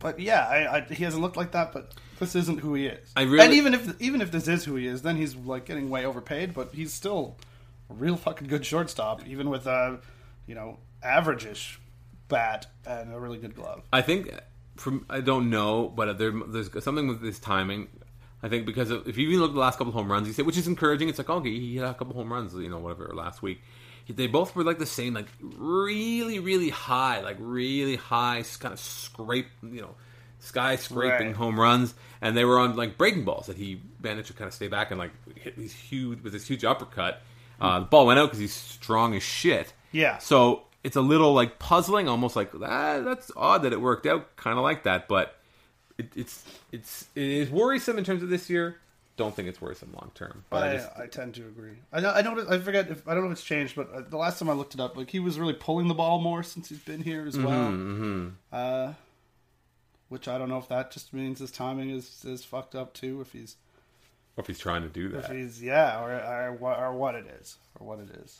[0.00, 1.72] but yeah, I, I, he hasn't looked like that.
[1.72, 3.12] But this isn't who he is.
[3.14, 5.64] I really- and even if even if this is who he is, then he's like
[5.66, 6.52] getting way overpaid.
[6.54, 7.36] But he's still
[7.88, 10.00] a real fucking good shortstop, even with a
[10.46, 11.78] you know average-ish
[12.28, 13.82] bat and a really good glove.
[13.92, 14.30] I think
[14.76, 17.88] from I don't know, but there, there's something with this timing.
[18.42, 20.32] I think because if you even look at the last couple of home runs, he
[20.32, 21.08] said, which is encouraging.
[21.08, 23.60] It's like okay, he had a couple home runs, you know, whatever last week.
[24.08, 28.80] They both were like the same, like really, really high, like really high, kind of
[28.80, 29.94] scrape, you know,
[30.40, 31.36] sky scraping Right.
[31.36, 34.54] home runs, and they were on like breaking balls that he managed to kind of
[34.54, 37.22] stay back and like hit these huge with this huge uppercut.
[37.60, 39.72] Uh, the ball went out because he's strong as shit.
[39.92, 40.18] Yeah.
[40.18, 44.34] So it's a little like puzzling, almost like ah, that's odd that it worked out,
[44.36, 45.08] kind of like that.
[45.08, 45.36] But
[45.98, 48.76] it, it's it's it is worrisome in terms of this year.
[49.20, 50.44] Don't think it's worrisome long term.
[50.48, 51.74] But I, I, just I tend to agree.
[51.92, 52.54] I know, I.
[52.54, 52.88] I forget.
[52.88, 54.80] If, I don't know if it's changed, but uh, the last time I looked it
[54.80, 57.70] up, like he was really pulling the ball more since he's been here as well.
[57.70, 58.94] Mm-hmm, Uh,
[60.08, 63.20] which I don't know if that just means his timing is is fucked up too.
[63.20, 63.56] If he's
[64.38, 67.26] if he's trying to do if that, he's yeah, or or, what- or what it
[67.42, 68.38] is, or what it is.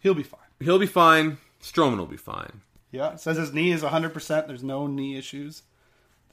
[0.00, 0.40] He'll be fine.
[0.60, 1.36] he'll be fine.
[1.62, 2.62] Stroman will be fine.
[2.90, 4.46] Yeah, it says his knee is 100%.
[4.46, 5.62] There's no knee issues.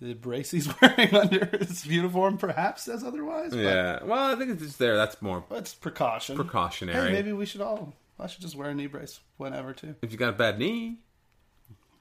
[0.03, 3.51] The brace he's wearing under his uniform perhaps says otherwise.
[3.51, 4.03] But, Yeah.
[4.03, 4.97] Well, I think it's just there.
[4.97, 6.35] That's more but it's precaution.
[6.35, 7.07] precautionary.
[7.07, 7.93] Hey, maybe we should all.
[8.19, 9.95] I should just wear a knee brace whenever too.
[10.01, 10.97] If you got a bad knee,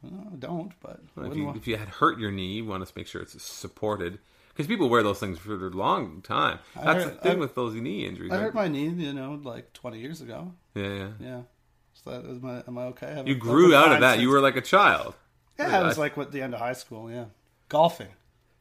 [0.03, 2.55] Well, I don't, but I if wouldn't you, wa- if you had hurt your knee,
[2.57, 4.19] you want to make sure it's supported.
[4.49, 6.59] Because people wear those things for a long time.
[6.77, 8.33] I That's heard- the thing I- with those knee injuries.
[8.33, 8.43] I right?
[8.43, 10.53] hurt my knee, you know, like 20 years ago.
[10.75, 11.09] yeah, yeah.
[11.21, 11.41] Yeah.
[11.95, 12.63] So that is my.
[12.67, 13.15] Am I okay?
[13.15, 14.19] Have You grew out of that.
[14.19, 15.15] You since- were like a child.
[15.59, 17.09] Yeah, it was like what the end of high school.
[17.11, 17.27] Yeah,
[17.73, 18.09] golfing.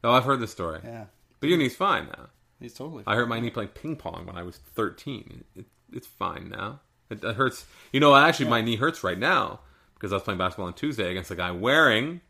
[0.02, 0.80] Oh, I've heard this story.
[0.82, 1.04] Yeah,
[1.38, 2.26] But your knee's fine now.
[2.58, 3.04] he's totally.
[3.06, 5.44] I hurt my knee playing ping pong when I was 13.
[5.54, 6.80] It, it's fine now.
[7.10, 7.64] It, it hurts.
[7.92, 9.60] You know, actually, my knee hurts right now
[9.94, 12.20] because I was playing basketball on Tuesday against a guy wearing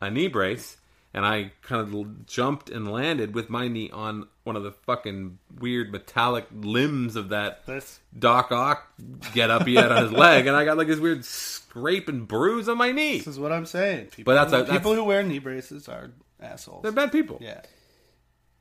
[0.00, 0.78] a knee brace,
[1.14, 5.38] and I kind of jumped and landed with my knee on one of the fucking
[5.60, 8.92] weird metallic limbs of that This Doc Ock
[9.32, 12.26] get up he had on his leg, and I got like this weird scrape and
[12.26, 13.18] bruise on my knee.
[13.18, 14.06] this is what I'm saying.
[14.06, 16.82] People, But that's who, a- that's- people who wear knee braces are assholes.
[16.82, 17.38] They're bad people.
[17.40, 17.60] Yeah,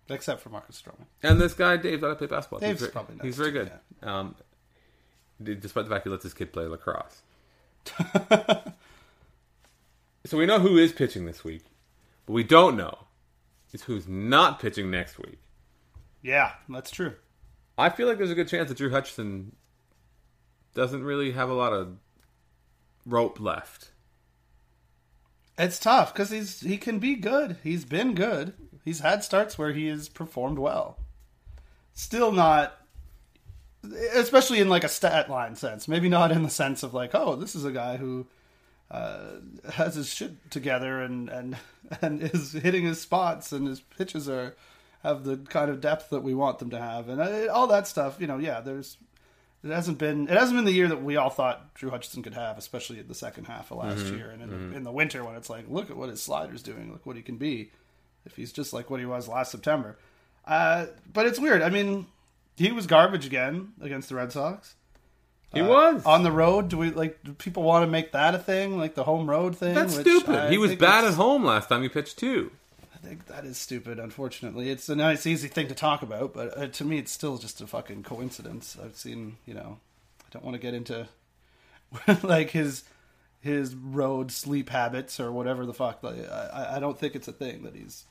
[0.10, 1.06] except for Marcus Stroman.
[1.24, 2.60] And this guy, Dave, that I play basketball.
[2.60, 3.72] Dave's he's very, probably nice he's very good.
[4.04, 4.36] Um,
[5.42, 7.22] despite the fact he lets his kid play lacrosse.
[10.26, 11.64] so we know who is pitching this week,
[12.26, 13.00] but we don't know
[13.74, 15.40] is who's not pitching next week.
[16.22, 17.14] Yeah, that's true.
[17.78, 19.56] I feel like there's a good chance that Drew Hutchison
[20.74, 21.98] doesn't really have a lot of
[23.06, 23.92] rope left.
[25.58, 27.58] It's tough because he's he can be good.
[27.64, 28.54] He's been good.
[28.84, 30.98] He's had starts where he has performed well.
[31.94, 32.78] Still not,
[34.14, 35.88] especially in like a stat line sense.
[35.88, 38.26] Maybe not in the sense of like, oh, this is a guy who
[38.90, 39.20] uh,
[39.74, 41.58] has his shit together and and
[42.02, 44.56] and is hitting his spots and his pitches are
[45.04, 47.88] have the kind of depth that we want them to have and uh, all that
[47.88, 48.18] stuff.
[48.20, 48.98] You know, yeah, there's
[49.64, 52.34] it hasn't been it hasn't been the year that we all thought Drew Hutchison could
[52.34, 54.16] have, especially in the second half of last Mm-hmm.
[54.18, 56.64] year and in, the, in the winter when it's like, look at what his slider's
[56.64, 57.72] doing, look what he can be
[58.26, 59.98] if he's just like what he was last September.
[60.46, 61.62] Uh, but it's weird.
[61.62, 62.08] I mean,
[62.58, 64.76] he was garbage again against the Red Sox
[65.54, 66.04] He was.
[66.06, 66.70] on the road.
[66.70, 67.24] Do we like?
[67.24, 69.74] Do people want to make that a thing, like the home road thing?
[69.76, 70.36] That's stupid.
[70.36, 72.52] I he was bad it's- at home last time he pitched too.
[73.02, 74.00] I think that is stupid.
[74.00, 77.38] Unfortunately, it's a nice, easy thing to talk about, but uh, to me, it's still
[77.38, 78.78] just a fucking coincidence.
[78.84, 79.80] I've seen, you know,
[80.22, 81.08] I don't want to get into
[82.24, 82.84] like his
[83.40, 86.04] his road sleep habits or whatever the fuck.
[86.04, 88.06] Like, I, I don't think it's a thing that he's.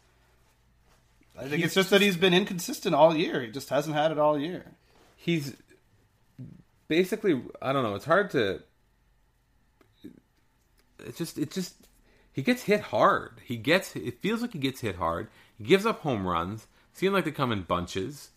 [1.39, 3.41] I think it's just that he's been inconsistent all year.
[3.41, 4.65] He just hasn't had it all year.
[5.17, 5.57] he's
[6.89, 7.95] basically I don't know.
[7.95, 8.61] It's hard to.
[11.07, 11.75] It just it just
[12.33, 13.41] he gets hit hard.
[13.45, 15.29] He gets it feels like he gets hit hard.
[15.57, 16.67] He gives up home runs.
[16.93, 18.31] Seem like they come in bunches.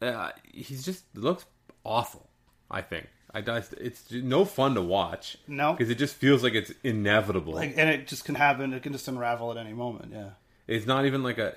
[0.00, 1.44] Uh, he's just looks
[1.84, 2.28] awful.
[2.70, 3.40] I think I
[3.78, 5.36] it's no fun to watch.
[5.46, 5.72] No.
[5.72, 7.54] because it just feels like it's inevitable.
[7.54, 8.72] Like, and it just can happen.
[8.72, 10.12] It can just unravel at any moment.
[10.12, 10.30] Yeah.
[10.66, 11.54] it's not even like a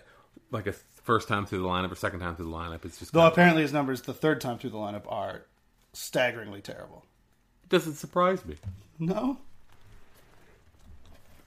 [0.52, 2.86] like a first time through the lineup or second time through the lineup.
[2.86, 5.45] It's just Though apparently his numbers the third time through the lineup are
[5.93, 7.06] staggeringly terrible.
[7.69, 8.56] doesn't surprise me.
[9.00, 9.38] No.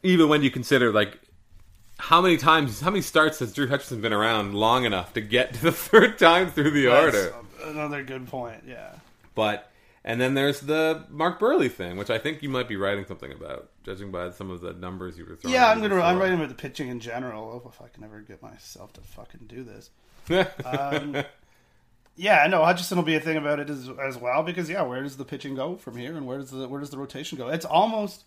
[0.04, 1.18] Even when you consider like
[1.98, 5.54] how many times, how many starts has Drew Hutchison been around long enough to get
[5.54, 7.34] to the third time through the order?
[7.64, 8.62] Another good point.
[8.66, 8.92] Yeah.
[9.34, 9.70] But
[10.04, 13.32] and then there's the Mark Buehrle thing, which I think you might be writing something
[13.32, 15.54] about, judging by some of the numbers you were throwing.
[15.54, 15.88] Yeah, I'm gonna.
[15.94, 16.02] before.
[16.02, 17.62] I'm writing about the pitching in general.
[17.64, 19.90] Oh, if I can ever get myself to fucking do this.
[20.64, 21.22] Um,
[22.16, 25.02] yeah, no, Hutchison will be a thing about it as, as well because yeah, where
[25.02, 27.48] does the pitching go from here, and where does the where does the rotation go?
[27.48, 28.24] It's almost.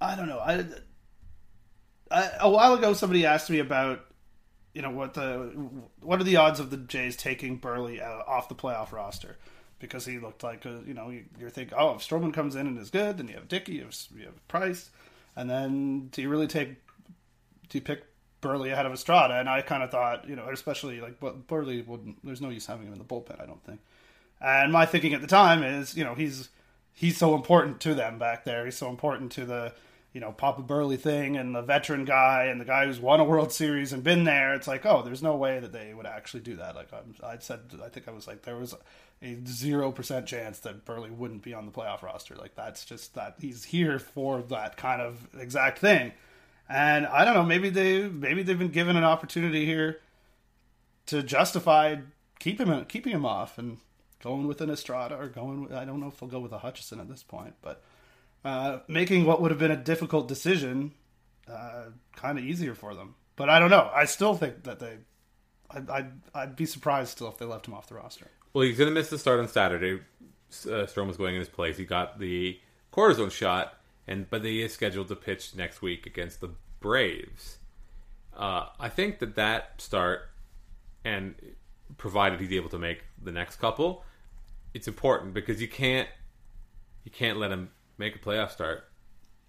[0.00, 0.38] I don't know.
[0.38, 0.64] I,
[2.10, 4.00] I a while ago somebody asked me about,
[4.74, 5.52] you know, what the
[6.00, 9.36] what are the odds of the Jays taking Buehrle out, off the playoff roster
[9.78, 12.66] because he looked like a, you know you, you're thinking oh if Stroman comes in
[12.66, 14.90] and is good then you have Dickey you have, you have Price
[15.36, 16.76] and then do you really take
[17.70, 18.04] do you pick
[18.42, 19.34] Buehrle ahead of Estrada?
[19.34, 22.24] And I kind of thought, you know, especially like but Buehrle wouldn't.
[22.24, 23.40] There's no use having him in the bullpen.
[23.40, 23.80] I don't think.
[24.40, 26.48] And my thinking at the time is, you know, he's
[26.92, 28.64] he's so important to them back there.
[28.64, 29.72] He's so important to the
[30.12, 33.24] you know Papa Buehrle thing and the veteran guy and the guy who's won a
[33.24, 34.54] World Series and been there.
[34.54, 36.74] It's like, oh, there's no way that they would actually do that.
[36.74, 38.74] Like I'm, I said, I think I was like there was
[39.22, 42.34] a zero percent chance that Buehrle wouldn't be on the playoff roster.
[42.34, 46.12] Like that's just that he's here for that kind of exact thing.
[46.68, 50.00] And I don't know, maybe they maybe they've been given an opportunity here
[51.06, 51.96] to justify
[52.38, 53.78] keep him keeping him off and
[54.22, 55.62] going with an Estrada or going.
[55.62, 57.82] With, I don't know if they'll go with a Hutchison at this point, but
[58.44, 60.92] uh, making what would have been a difficult decision
[61.50, 63.14] uh, kind of easier for them.
[63.36, 63.90] But I don't know.
[63.94, 64.98] I still think that they.
[65.70, 68.26] I'd, I'd, I'd be surprised still if they left him off the roster.
[68.52, 70.00] Well, he's going to miss the start on Saturday.
[70.68, 71.76] Uh, Strom was going in his place.
[71.76, 72.58] He got the
[72.92, 73.74] cortisone shot,
[74.06, 76.50] and but he is scheduled to pitch next week against the
[76.80, 77.58] Braves.
[78.36, 80.30] Uh, I think that that start,
[81.04, 81.34] and
[81.98, 84.04] provided he's able to make the next couple,
[84.74, 86.08] it's important because you can't
[87.04, 88.84] you can't let him make a playoff start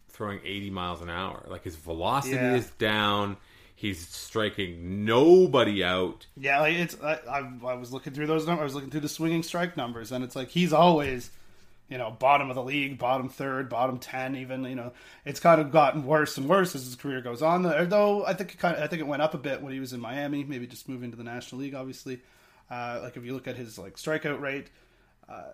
[0.09, 1.43] throwing 80 miles an hour.
[1.49, 2.55] Like his velocity Yeah.
[2.55, 3.37] is down.
[3.75, 6.27] He's striking nobody out.
[6.37, 6.95] Yeah, like it's.
[7.01, 8.61] I, I, I was looking through those numbers.
[8.61, 11.31] I was looking through the swinging strike numbers, and it's like he's always,
[11.89, 14.35] you know, bottom of the league, bottom third, bottom ten.
[14.35, 14.91] Even you know,
[15.25, 17.63] it's kind of gotten worse and worse as his career goes on.
[17.63, 19.79] Though I think it kind of, I think it went up a bit when he
[19.79, 20.43] was in Miami.
[20.43, 22.19] Maybe just moving to the National League, obviously.
[22.69, 24.69] Uh, like if you look at his like strikeout rate,
[25.27, 25.53] uh,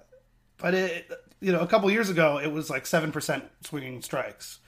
[0.57, 4.59] but it you know a couple years ago it was like seven percent swinging strikes.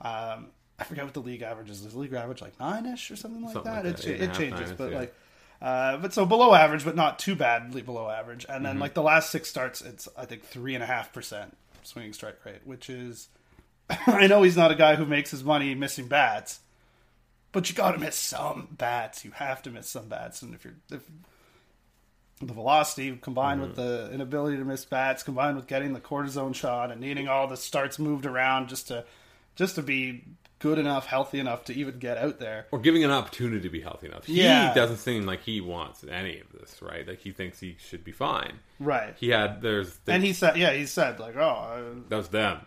[0.00, 1.84] Um, I forget what the league average is.
[1.84, 3.84] Is the league average like nine ish or something like Something that?
[3.84, 4.98] like it, that, a it changes, nine-ish, but yeah.
[4.98, 5.14] like,
[5.62, 8.44] uh, but so below average, but not too badly below average.
[8.48, 8.80] And then Mm-hmm.
[8.82, 12.44] like the last six starts, it's I think three and a half percent swinging strike
[12.44, 13.28] rate, which is
[14.06, 16.60] I know he's not a guy who makes his money missing bats,
[17.52, 19.24] but you got to miss some bats.
[19.24, 21.02] You have to miss some bats, and if you're if
[22.46, 26.90] the velocity combined with the inability to miss bats, combined with getting the cortisone shot
[26.90, 29.04] and needing all the starts moved around just to
[29.56, 30.24] just to be
[30.58, 32.66] good enough, healthy enough to even get out there.
[32.70, 34.26] or giving an opportunity to be healthy enough.
[34.28, 34.68] Yeah.
[34.70, 37.06] He doesn't seem like he wants any of this, right?
[37.06, 38.60] Like he thinks he should be fine.
[38.80, 39.14] Right.
[39.18, 42.60] He had there's and he said, yeah, he said like, oh, uh, that was them.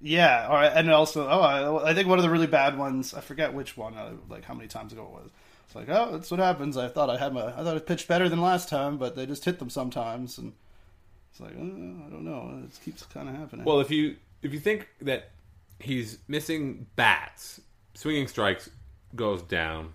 [0.00, 3.20] yeah, or and also, oh, I, I think one of the really bad ones, I
[3.20, 5.30] forget which one, uh, like how many times ago it was.
[5.70, 6.76] It's like, oh, that's what happens.
[6.76, 9.24] I thought I had my, I thought I pitched better than last time, but they
[9.24, 10.52] just hit them sometimes, and
[11.30, 13.64] it's like, uh, I don't know, it keeps kind of happening.
[13.64, 15.30] Well, if you if you think that
[15.78, 17.60] he's missing bats,
[17.94, 18.68] swinging strikes
[19.14, 19.92] goes down.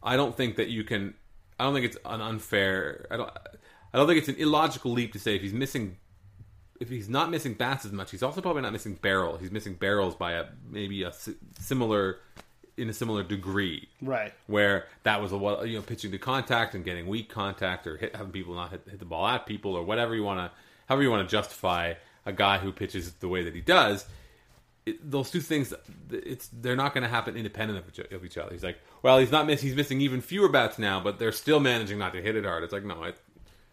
[0.00, 1.14] I don't think that you can.
[1.58, 3.06] I don't think it's an unfair.
[3.10, 3.30] I don't.
[3.92, 5.96] I don't think it's an illogical leap to say if he's missing.
[6.78, 9.38] If he's not missing bats as much, he's also probably not missing barrel.
[9.38, 11.12] He's missing barrels by a maybe a
[11.58, 12.20] similar,
[12.82, 13.88] in a similar degree.
[14.00, 14.32] right.
[14.46, 15.36] where that was a
[15.68, 18.82] you know pitching to contact and getting weak contact or hit, having people not hit,
[18.90, 20.50] hit the ball at people or whatever you want to
[20.88, 21.94] however you want to justify
[22.26, 24.04] a guy who pitches the way that he does
[24.84, 25.72] it, those two things
[26.10, 29.18] it's they're not going to happen independent of each, of each other he's like well
[29.18, 32.20] he's not miss he's missing even fewer bats now but they're still managing not to
[32.20, 33.16] hit it hard it's like no it,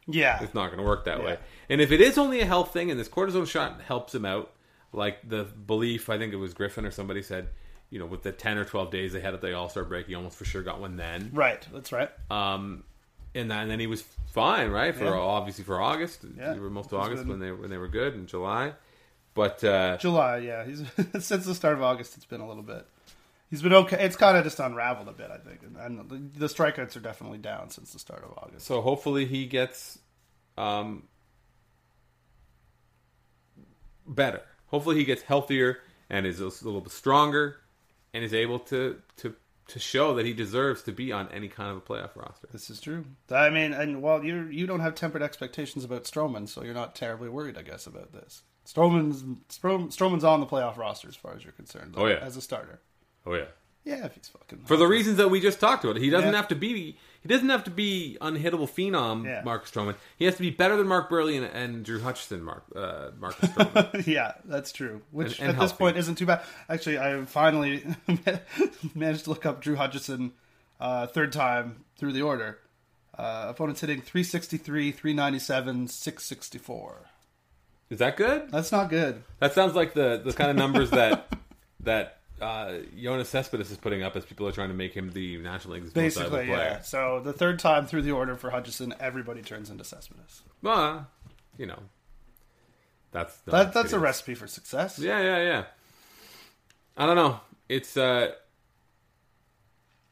[0.07, 0.41] Yeah.
[0.43, 1.25] it's not going to work that Yeah.
[1.25, 1.37] way.
[1.69, 4.51] And if it is only a health thing, and this cortisone shot helps him out,
[4.91, 7.49] like the belief, I think it was Griffin or somebody said,
[7.89, 10.07] you know, with the ten or twelve days they had at the All Star break,
[10.07, 11.31] he almost for sure got one then.
[11.33, 11.65] Right.
[11.73, 12.09] That's right.
[12.29, 12.83] Um,
[13.35, 14.95] and, then, and then he was fine, right?
[14.95, 15.11] For Yeah.
[15.11, 16.53] obviously for August, Yeah.
[16.55, 18.73] most of August been- when they when they were good in July,
[19.33, 20.65] but uh, July, yeah.
[20.65, 20.83] He's
[21.25, 22.15] since the start of August.
[22.15, 22.85] It's been a little bit.
[23.49, 24.03] He's been okay.
[24.05, 26.99] It's kind of just unraveled a bit, I think, and, and the, the strikeouts are
[26.99, 28.67] definitely down since the start of August.
[28.67, 29.97] so hopefully he gets
[30.55, 31.03] um,
[34.07, 34.41] better.
[34.67, 37.57] Hopefully, he gets healthier and is a little bit stronger,
[38.13, 39.35] and is able to to
[39.67, 42.47] to show that he deserves to be on any kind of a playoff roster.
[42.51, 43.05] This is true.
[43.31, 46.95] I mean, and while you you don't have tempered expectations about Stroman, so you're not
[46.95, 48.41] terribly worried, I guess, about this.
[48.65, 51.95] Stroman's Strom, Stroman's on the playoff roster as far as you're concerned.
[51.97, 52.17] Oh, yeah.
[52.17, 52.79] as a starter.
[53.25, 53.45] Oh yeah.
[53.85, 56.35] Yeah, if he's fucking For the reasons that we just talked about, he doesn't Yeah.
[56.35, 59.41] have to be he doesn't have to be unhittable phenom Yeah.
[59.43, 59.95] Mark Stroman.
[60.17, 62.43] He has to be better than Mark Buehrle and, and Drew Hutchison.
[62.43, 64.07] Mark uh, Marcus Stroman.
[64.07, 65.01] yeah, that's true.
[65.11, 66.41] Which And- and at this point isn't too bad.
[66.69, 67.83] Actually, I finally
[68.95, 70.33] managed to look up Drew Hutchison
[70.79, 72.59] uh, third time through the order.
[73.17, 77.09] Uh, opponents hitting 363, 397, 664.
[77.89, 78.49] Is that good?
[78.51, 79.23] That's not good.
[79.39, 81.27] That sounds like the the kind of numbers that
[81.81, 85.37] that uh, Yoenis Cespedes is putting up as people are trying to make him the
[85.37, 86.69] National League's most valuable Basically, player.
[86.71, 86.81] yeah.
[86.81, 90.41] So the third time through the order for Hutchison, everybody turns into Cespedes.
[90.61, 91.07] Well,
[91.57, 91.79] you know,
[93.11, 94.99] that's the That, that's a recipe for success.
[94.99, 95.63] Yeah, yeah, yeah.
[96.97, 97.39] I don't know.
[97.67, 98.31] It's uh,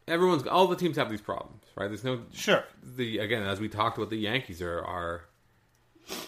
[0.07, 1.87] everyone's all the teams have these problems, right?
[1.87, 2.63] There's no Sure.
[2.83, 5.23] the again as we talked about the Yankees are are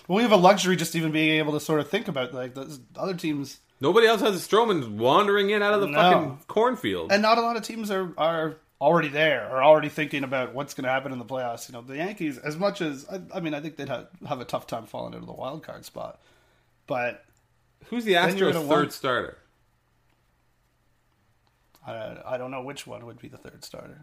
[0.07, 2.55] Well, we have a luxury just even being able to sort of think about like
[2.55, 5.99] those other teams, nobody else has a Stroman wandering in out of the No.
[5.99, 7.11] fucking cornfield.
[7.11, 10.73] and not a lot of teams are are already there or already thinking about what's
[10.73, 11.67] going to happen in the playoffs.
[11.67, 14.39] You know, the Yankees, as much as I, I mean, I think they'd have, have
[14.39, 16.19] a tough time falling into the wild card spot,
[16.87, 17.25] but
[17.87, 19.37] Who's the Astros' third want- starter?
[21.85, 24.01] I, I don't know which one would be the third starter.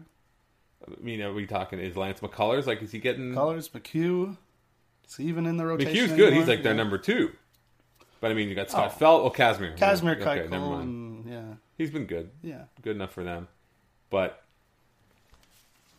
[0.85, 4.37] I mean, are we talking is Lance McCullers like is he getting McCullers, McHugh,
[5.07, 5.93] is he even in the rotation?
[5.93, 6.33] McHugh's good.
[6.33, 6.47] He's anymore?
[6.47, 6.77] like their Yeah.
[6.77, 7.31] number two.
[8.19, 8.97] But I mean, you got Scott Oh.
[8.97, 9.23] Felt.
[9.25, 9.77] Oh, Kazmir.
[9.77, 10.83] Kazmir Okay, Keuchel, never mind.
[10.83, 12.31] and- yeah, He's been good.
[12.41, 12.63] yeah.
[12.81, 13.47] Good enough for them.
[14.09, 14.41] But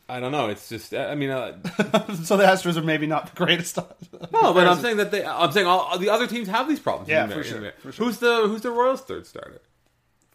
[0.09, 0.49] I don't know.
[0.49, 0.95] It's just.
[0.95, 1.59] I mean, uh,
[2.25, 3.77] so the Astros are maybe not the greatest.
[4.33, 4.55] no.
[4.55, 5.25] But I'm saying that they.
[5.25, 7.11] I'm saying all the other teams have these problems.
[7.11, 8.07] Yeah, for sure, for sure.
[8.07, 9.61] Who's the Who's the Royals' third starter?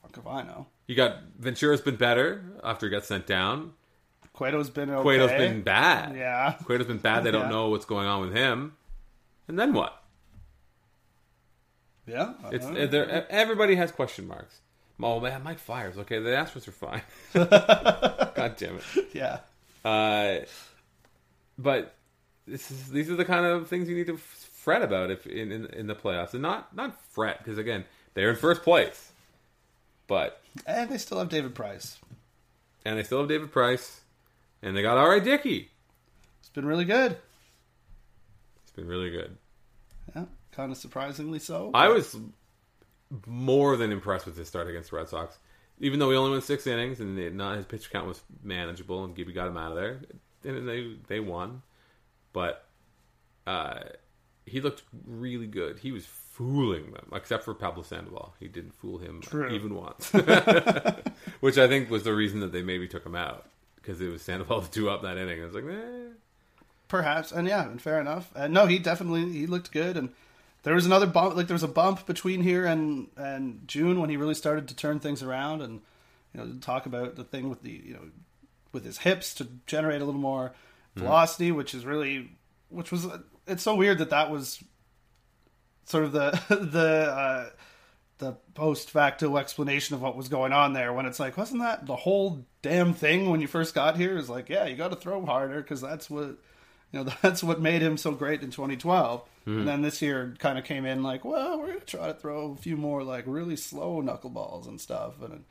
[0.04, 0.68] Fuck if I know.
[0.86, 3.74] You got Ventura's been better after he got sent down.
[4.34, 5.02] Cueto's been okay.
[5.04, 6.16] Cueto's been bad.
[6.16, 6.54] Yeah.
[6.66, 7.24] Cueto's been bad.
[7.24, 7.50] They don't Yeah.
[7.50, 8.74] know what's going on with him.
[9.48, 10.03] And then what?
[12.06, 12.34] Yeah.
[12.52, 13.26] It's there.
[13.32, 14.60] Everybody has question marks.
[15.02, 15.98] Oh man, Mike Fiers.
[15.98, 17.02] Okay, the Astros are fine.
[17.34, 18.84] God damn it.
[19.14, 19.40] yeah.
[19.84, 20.46] Uh,
[21.58, 21.96] but
[22.48, 25.52] this is these are the kind of things you need to fret about if in,
[25.52, 29.12] in in the playoffs, and not not fret because again they're in first place,
[30.08, 31.98] but And they still have David Price.
[32.86, 34.02] and they still have David Price,
[34.62, 35.70] and they got all right Dickey.
[36.40, 37.18] It's been really good.
[38.64, 39.38] It's been really good.
[40.54, 40.56] Yeah.
[40.56, 41.72] Kind of surprisingly so.
[41.74, 42.16] I was
[43.28, 45.38] more than impressed with his start against the Red Sox.
[45.80, 49.04] Even though he only went six innings and it, not his pitch count was manageable
[49.04, 50.00] and Gibby got him out of there,
[50.44, 51.62] and they they won.
[52.32, 52.66] But
[53.46, 53.80] uh,
[54.46, 55.80] he looked really good.
[55.80, 58.34] He was fooling them, except for Pablo Sandoval.
[58.40, 59.50] He didn't fool him True.
[59.50, 60.12] even once,
[61.40, 64.22] which I think was the reason that they maybe took him out because it was
[64.22, 65.42] Sandoval to two up that inning.
[65.42, 66.14] I was like, eh.
[66.88, 68.32] Perhaps, and yeah, and fair enough.
[68.36, 69.98] And no, he definitely he looked good.
[69.98, 70.10] And
[70.64, 74.10] there was another bump, like there was a bump between here and and June when
[74.10, 75.82] he really started to turn things around and
[76.34, 78.10] you know talk about the thing with the you know
[78.72, 80.54] with his hips to generate a little more
[80.96, 82.32] velocity, which is really
[82.70, 83.08] which was
[83.46, 84.64] it's so weird that that was
[85.86, 87.50] sort of the the uh,
[88.20, 91.86] the post facto explanation of what was going on there when it's like wasn't that
[91.86, 94.18] the whole damn thing when you first got here?
[94.18, 96.38] Is like yeah you got to throw harder because that's what
[96.92, 99.84] you know that's what made him so great in 2012 and then mm-hmm.
[99.84, 102.78] this year kind of came in like well we're gonna try to throw a few
[102.78, 105.42] more like really slow knuckleballs and stuff and it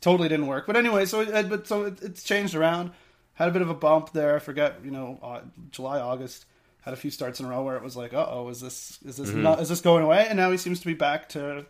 [0.00, 0.66] totally didn't work.
[0.66, 2.92] But anyway so it, but so it, it's changed around.
[3.34, 4.36] Had a bit of a bump there.
[4.36, 6.44] I forget you know uh, july august
[6.82, 9.16] had a few starts in a row where it was like uh-oh is this is
[9.16, 9.42] this mm-hmm.
[9.42, 10.26] not is this going away?
[10.28, 11.66] And now he seems to be back to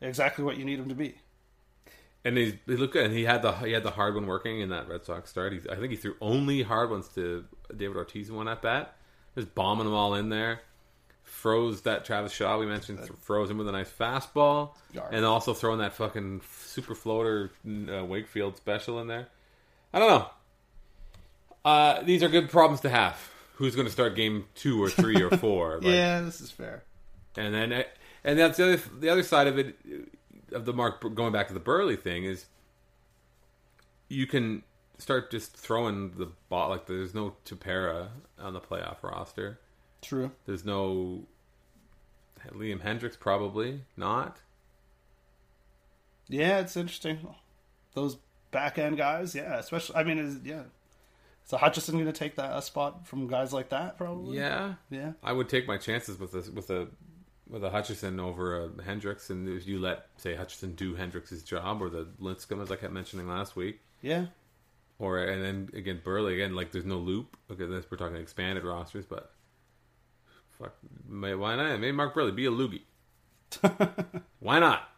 [0.00, 1.16] exactly what you need him to be.
[2.24, 3.06] And he's, he looked good.
[3.06, 5.52] And he had the he had the hard one working in that Red Sox start.
[5.52, 7.44] He's, I think he threw only hard ones to
[7.74, 8.96] David Ortiz in one at bat,
[9.36, 10.60] just bombing them all in there.
[11.26, 12.98] Froze that Travis Shaw we mentioned.
[12.98, 15.12] th- froze him with a nice fastball, Yard.
[15.12, 19.28] and also throwing that fucking super floater uh, Wakefield special in there.
[19.92, 20.30] I don't know.
[21.64, 23.16] Uh, these are good problems to have.
[23.56, 25.76] Who's going to start game two or three or four?
[25.76, 26.84] Like, yeah this is fair
[27.36, 27.84] and then,
[28.24, 29.76] and that's the other the other side of it
[30.52, 32.46] of the Mark going back to the Buehrle thing is
[34.08, 34.62] you can
[34.98, 38.08] start just throwing the ball like there's no Tepera
[38.38, 39.58] on the playoff roster.
[40.02, 41.24] True There's no
[42.52, 44.38] Liam Hendriks probably not.
[46.28, 47.26] Yeah, it's interesting.
[47.94, 48.16] Those
[48.50, 49.96] back end guys, yeah, especially.
[49.96, 50.62] I mean, is yeah.
[51.44, 53.96] So Hutchison going to take that a spot from guys like that?
[53.96, 54.36] Probably.
[54.38, 55.12] Yeah, Yeah.
[55.22, 56.88] I would take my chances with a with a
[57.48, 61.80] with a Hutchison over a Hendricks, and if you let say Hutchison do Hendriks' job
[61.80, 64.26] or the Linscomb, as I kept mentioning last week, Yeah.
[64.98, 67.36] or and then again Buehrle again, like there's no loop.
[67.50, 69.30] Okay, this we're talking expanded rosters, but
[70.58, 70.74] fuck,
[71.08, 71.80] may, why not?
[71.80, 72.82] Maybe Mark Buehrle be a loogie.
[74.40, 74.88] why not?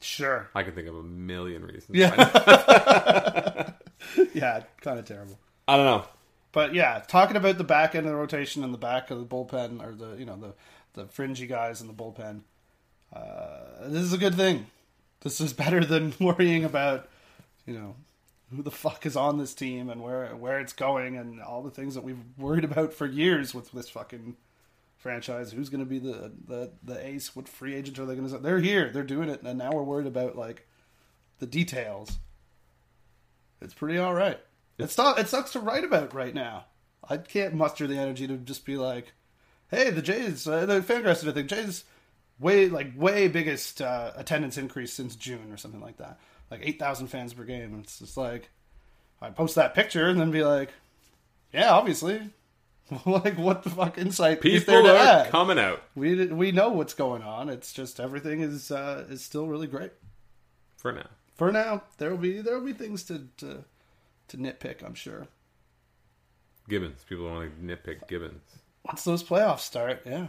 [0.00, 0.48] Sure.
[0.54, 1.90] I can think of a million reasons.
[1.96, 2.10] Yeah.
[2.10, 3.74] why not.
[4.34, 5.38] Yeah, kind of terrible.
[5.66, 6.04] I don't know.
[6.52, 9.26] But yeah, talking about the back end of the rotation and the back of the
[9.26, 10.54] bullpen, or the you know the
[11.00, 12.42] the fringy guys in the bullpen,
[13.12, 14.66] uh, this is a good thing.
[15.20, 17.08] This is better than worrying about
[17.66, 17.96] you know
[18.54, 21.70] who the fuck is on this team and where where it's going and all the
[21.70, 24.36] things that we've worried about for years with this fucking
[24.96, 25.52] franchise.
[25.52, 27.36] Who's going to be the, the the ace?
[27.36, 28.38] What free agents are they going to?
[28.38, 28.90] They're here.
[28.90, 30.66] They're doing it, and now we're worried about like
[31.38, 32.18] the details.
[33.60, 34.40] It's pretty all right.
[34.78, 35.18] It's not.
[35.18, 36.66] It sucks to write about right now.
[37.08, 39.12] I can't muster the energy to just be like,
[39.70, 41.46] "Hey, the Jays, uh, the Fangraphs did a thing.
[41.46, 41.84] Jays,
[42.38, 46.18] way like way biggest uh, attendance increase since June or something like that.
[46.58, 47.74] Like eight thousand fans per game.
[47.74, 48.50] And it's just like
[49.20, 50.70] I post that picture and then be like,
[51.52, 52.20] "Yeah, obviously."
[53.06, 55.30] like what the fuck insight is there People to are add?
[55.30, 57.48] coming out we we know what's going on.
[57.48, 59.92] It's just everything is uh, is still really great
[60.76, 61.06] for now.
[61.34, 61.82] for now.
[61.96, 63.64] There will be there will be things to to,
[64.28, 64.84] to nitpick.
[64.84, 65.28] I'm sure.
[66.68, 67.04] Gibbons.
[67.08, 68.42] People want to nitpick Gibbons.
[68.84, 70.26] Once those playoffs start, yeah,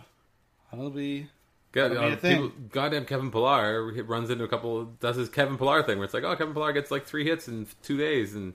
[0.71, 1.27] that'll be
[1.75, 2.41] God, That'll be uh, a thing.
[2.41, 6.13] people, goddamn Kevin Pillar runs into a couple does his Kevin Pillar thing where it's
[6.13, 8.53] like, oh, Kevin Pillar gets like three hits in two days and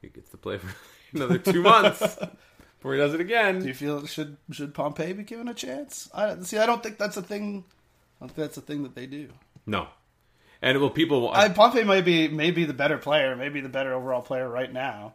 [0.00, 0.72] he gets to play for
[1.16, 2.16] another two months
[2.78, 3.58] before he does it again.
[3.58, 6.08] Do you feel should should Pompey be given a chance?
[6.14, 6.56] I see.
[6.58, 7.64] I don't think that's a thing.
[8.20, 9.30] I don't think that's a thing that they do.
[9.66, 9.88] No,
[10.62, 14.22] and well, people, I, Pompey might be maybe the better player, maybe the better overall
[14.22, 15.14] player right now.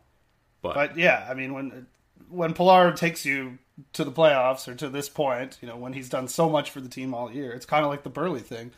[0.62, 1.88] but, But yeah, I mean when
[2.28, 3.58] when Pillar takes you
[3.94, 6.82] to the playoffs or to this point, you know when he's done so much for
[6.82, 8.72] the team all year, it's kind of like the Buehrle thing.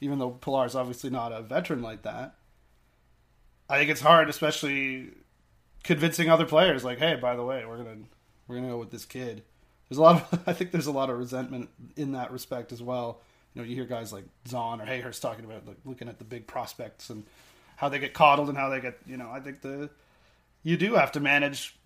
[0.00, 2.34] Even though Pillar's obviously not a veteran like that,
[3.68, 5.10] I think it's hard, especially
[5.82, 6.84] convincing other players.
[6.84, 7.98] Like, hey, by the way, we're gonna
[8.46, 9.42] we're gonna go with this kid.
[9.88, 12.82] There's a lot of I think there's a lot of resentment in that respect as
[12.82, 13.20] well.
[13.54, 16.24] You know, you hear guys like Zaun or Hayhurst talking about like looking at the
[16.24, 17.24] big prospects and
[17.76, 18.98] how they get coddled and how they get.
[19.06, 19.90] You know, I think the
[20.62, 21.76] you do have to manage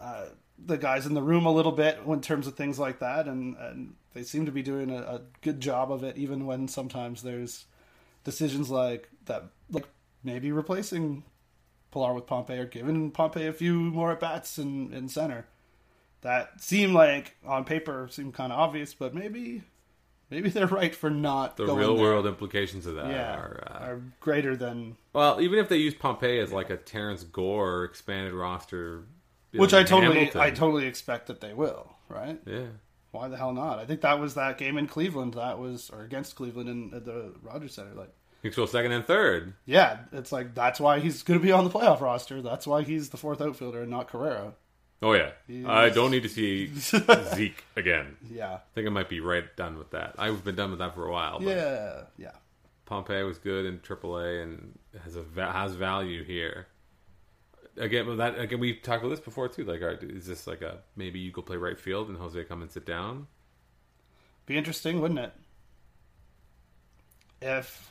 [0.00, 0.26] uh,
[0.58, 3.56] the guys in the room a little bit in terms of things like that, and,
[3.56, 7.22] and they seem to be doing a, a good job of it, even when sometimes
[7.22, 7.64] there's
[8.24, 9.86] decisions like that, like
[10.22, 11.24] maybe replacing
[11.92, 15.46] Pillar with Pompey or giving Pompey a few more at bats in, in center.
[16.22, 19.62] That seem like on paper seem kind of obvious, but maybe
[20.30, 22.02] maybe they're right for not the real there.
[22.02, 25.94] world implications of that yeah are, uh, are greater than well, even if they use
[25.94, 29.04] Pompey as like a Terrence Gore expanded roster,
[29.60, 30.40] which know, I totally Hamilton.
[30.40, 32.38] I totally expect that they will right.
[32.46, 32.66] yeah.
[33.12, 33.78] Why the hell not?
[33.78, 35.34] I think that was that game in Cleveland.
[35.34, 37.94] That was or against Cleveland in at the Rogers Center.
[37.94, 39.54] Like, He's still second and third.
[39.66, 42.42] yeah, it's like that's why he's going to be on the playoff roster.
[42.42, 44.54] That's why he's the fourth outfielder and not Carrera.
[45.02, 46.70] Oh yeah, He's- I don't need to see
[47.34, 48.16] Zeke again.
[48.30, 50.14] Yeah, I think I might be right done with that.
[50.18, 51.38] I've been done with that for a while.
[51.38, 52.30] But yeah, yeah.
[52.86, 56.66] Pompey was good in AAA and has a has value here.
[57.76, 59.64] Again, but that again we talked about this before too.
[59.64, 62.62] Like, are, is this like a maybe you go play right field and Jose come
[62.62, 63.26] and sit down?
[64.46, 65.32] Be interesting, wouldn't it?
[67.42, 67.90] If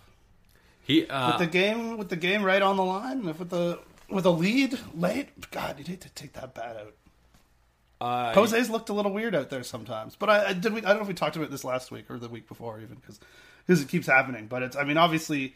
[0.84, 3.80] He uh, with the game with the game right on the line, if with the
[4.10, 6.94] with a lead late, God, you'd hate to take that bat out.
[8.02, 10.74] uh, Jose's looked a little weird out there sometimes, but I, I did.
[10.74, 12.80] We, I don't know if we talked about this last week or the week before,
[12.80, 14.48] even because it keeps happening.
[14.48, 14.76] But it's.
[14.76, 15.56] I mean, obviously,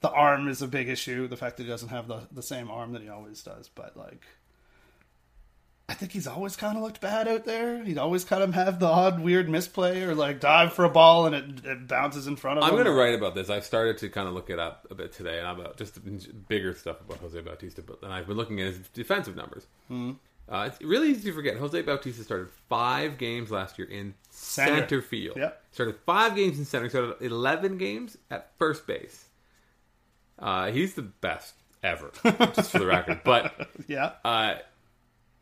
[0.00, 1.28] the arm is a big issue.
[1.28, 3.96] The fact that he doesn't have the the same arm that he always does, but
[3.96, 4.24] like.
[5.88, 7.84] I think he's always kind of looked bad out there.
[7.84, 11.26] He'd always kind of have the odd weird misplay or like dive for a ball
[11.26, 12.70] and it, it bounces in front of him.
[12.70, 13.48] I'm going to write about this.
[13.48, 16.00] I've started to kind of look it up a bit today, and about just
[16.48, 17.82] bigger stuff about Jose Bautista.
[17.82, 19.66] But and I've been looking at his defensive numbers.
[19.88, 20.14] Mm-hmm.
[20.48, 21.56] Uh, it's really easy to forget.
[21.56, 24.80] Jose Bautista started five games last year in Center.
[24.80, 25.36] center, field.
[25.36, 25.62] Yep.
[25.72, 26.88] Started five games in center.
[26.88, 29.25] Started 11 games at first base.
[30.38, 32.10] Uh, he's the best ever,
[32.54, 33.20] just for the record.
[33.24, 34.12] But Yeah.
[34.24, 34.56] uh,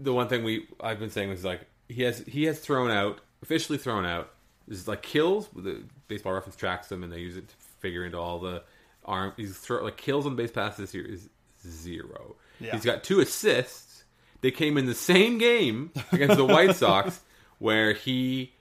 [0.01, 3.20] the one thing we I've been saying was like he has he has thrown out
[3.42, 4.30] officially thrown out
[4.68, 8.18] is like kills the baseball reference tracks them and they use it to figure into
[8.18, 8.62] all the
[9.05, 11.28] arm he's throw like kills on base passes this year is
[11.66, 12.36] zero.
[12.61, 12.72] Yeah.
[12.72, 14.05] He's got two assists.
[14.40, 17.20] They came in the same game against the White Sox
[17.59, 18.53] where he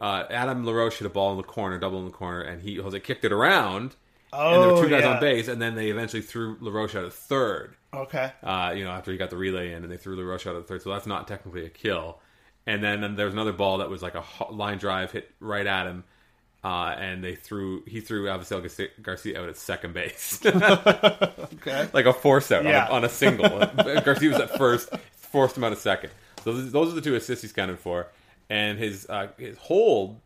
[0.00, 2.76] uh, Adam LaRoche hit a ball in the corner, double in the corner, and he
[2.76, 3.96] Jose kicked it around.
[4.32, 5.14] And there were two guys yeah.
[5.14, 8.30] on base, and then they eventually threw LaRoche out at third Okay.
[8.42, 10.62] uh, you know, after he got the relay in and they threw LaRoche out of
[10.62, 10.82] the third.
[10.82, 12.20] So that's not technically a kill.
[12.66, 15.86] and then, there was another ball that was like a line drive hit right at
[15.86, 16.04] him,
[16.62, 21.88] uh, and they threw he threw Avisail Garcia- Garcia out at second base, Okay.
[21.92, 22.84] like a force out Yeah.
[22.86, 23.48] on, a, on a single.
[24.04, 26.10] Garcia was at first, forced him out of second.
[26.44, 28.06] So th- those are the two assists he's counted for,
[28.48, 30.20] and his uh, his hold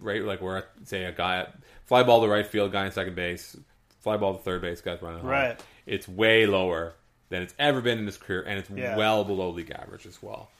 [0.00, 1.46] right, like where say a guy
[1.84, 3.56] fly ball to right field, guy in second base,
[4.00, 5.28] fly ball to third base, guys running home.
[5.30, 5.60] Right.
[5.86, 6.94] It's way lower
[7.30, 8.96] than it's ever been in his career, and it's Yeah.
[8.96, 10.50] well below league average as well.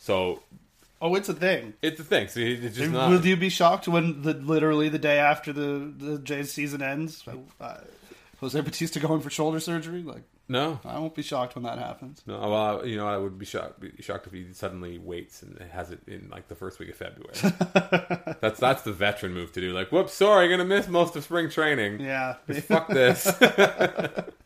[0.00, 0.42] So
[1.00, 1.74] Oh, it's a thing.
[1.80, 2.26] it's a thing.
[2.28, 3.10] So it's just not.
[3.10, 7.22] Will you be shocked when the literally the day after the the Jays season ends,
[7.60, 7.78] uh,
[8.40, 10.02] Jose Bautista going for shoulder surgery?
[10.02, 12.22] Like, no, I won't be shocked when that happens.
[12.24, 12.38] no.
[12.38, 15.90] Well, you know, I would be shocked, be shocked if he suddenly waits and has
[15.90, 17.34] it in like the first week of February.
[18.40, 19.72] that's that's the veteran move to do.
[19.72, 22.00] Like, whoops, sorry, gonna miss most of spring training.
[22.00, 23.26] Yeah, Fuck this.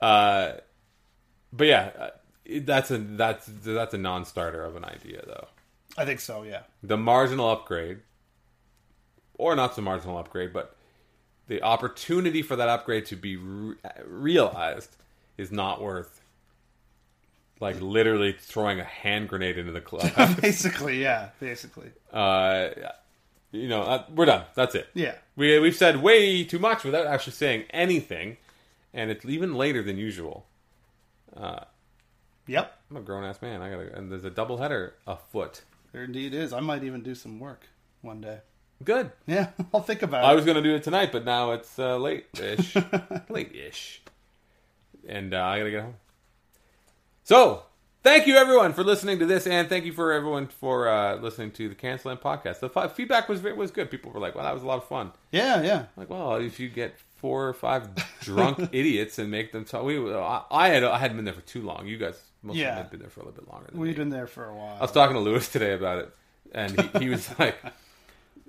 [0.00, 0.52] uh,
[1.52, 2.10] but yeah, uh,
[2.62, 5.48] that's a that's that's a non-starter of an idea though.
[5.96, 6.42] I think so.
[6.42, 8.00] Yeah, The marginal upgrade,
[9.34, 10.75] or not so marginal upgrade, but
[11.48, 14.96] the opportunity for that upgrade to be re- realized
[15.38, 16.20] is not worth
[17.60, 20.10] like literally throwing a hand grenade into the club.
[20.40, 22.68] basically, yeah, basically, uh,
[23.52, 24.44] you know, uh, we're done.
[24.54, 24.88] That's it.
[24.94, 25.14] yeah.
[25.36, 28.36] We we've said way too much without actually saying anything,
[28.92, 30.46] and it's even later than usual.
[31.36, 31.60] Uh,
[32.48, 33.60] Yep, I'm a grown ass man.
[33.60, 35.62] I gotta, and there's a double header afoot.
[35.90, 36.52] there indeed is.
[36.52, 37.66] I might even do some work
[38.02, 38.38] one day.
[38.84, 39.10] Good.
[39.26, 40.36] Yeah, I'll think about I it.
[40.36, 42.76] was gonna do it tonight, but now it's uh, late ish,
[43.28, 44.02] late ish,
[45.08, 45.94] and uh, I gotta get home.
[47.24, 47.62] So,
[48.02, 51.50] thank you everyone for listening to this, and thank you for everyone for uh, listening
[51.52, 52.60] to the Cancel Land podcast.
[52.60, 53.90] The fi- feedback was was good.
[53.90, 55.86] People were like, "Well, that was a lot of fun." Yeah, yeah.
[55.96, 57.88] Like, well, if you get four or five
[58.20, 61.40] drunk idiots and make them talk, we I, I had I hadn't been there for
[61.40, 61.86] too long.
[61.86, 62.74] You guys, most of Yeah.
[62.74, 63.68] them had been there for a little bit longer.
[63.72, 63.96] Than We've me.
[63.96, 64.76] been there for a while.
[64.76, 66.14] I was talking to Lewis today about it,
[66.52, 67.56] and he, he was like,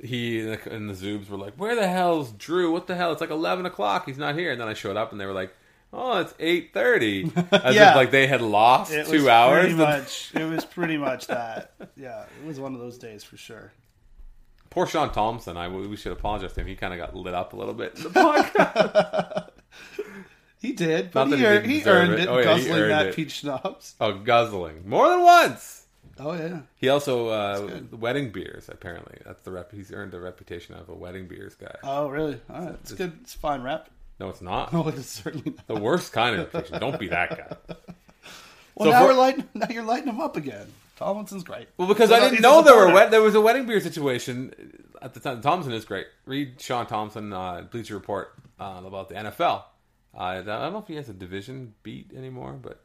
[0.03, 2.71] he and the, Zoobs were like, "Where the hell's Drew?
[2.71, 3.11] What the hell?
[3.11, 4.05] It's like eleven o'clock.
[4.05, 5.53] He's not here." And then I showed up, and they were like,
[5.93, 7.51] "Oh, it's 8.30.
[7.63, 7.91] As Yeah.
[7.91, 9.61] if like they had lost It two hours.
[9.61, 10.31] Pretty much.
[10.35, 11.73] It was pretty much that.
[11.95, 13.71] Yeah, it was one of those days for sure.
[14.69, 15.57] Poor Sean Thompson.
[15.57, 16.67] I we should apologize to him.
[16.67, 19.49] He kind of got lit up a little bit in the podcast.
[20.59, 22.19] He did, but he, he earned, he earned it.
[22.21, 23.15] it, Oh, yeah, he guzzling earned that it.
[23.15, 23.95] peach schnapps.
[24.01, 25.86] oh, guzzling more than once.
[26.19, 28.69] Oh yeah, He also uh, wedding beers.
[28.69, 29.71] Apparently, that's the rep.
[29.71, 31.75] He's earned the reputation of a wedding beers guy.
[31.83, 32.39] oh really?
[32.49, 33.17] All right, it's good.
[33.21, 33.89] It's fine rep.
[34.19, 34.73] No, it's not.
[34.73, 35.67] No, it is certainly not.
[35.67, 36.79] The worst kind of reputation.
[36.79, 37.75] Don't be that guy.
[38.75, 39.47] Well, So now for- we're lighting.
[39.53, 40.67] Now you're lighting him up again.
[40.97, 41.67] Tomlinson's great.
[41.77, 45.19] Well, because I didn't know there were there was a wedding beer situation at the
[45.19, 45.41] time.
[45.41, 46.07] Thompson is great.
[46.25, 49.63] Read Sean Thompson, uh, Bleacher Report uh, about the NFL.
[50.15, 52.81] Uh, I don't know if he has a division beat anymore, but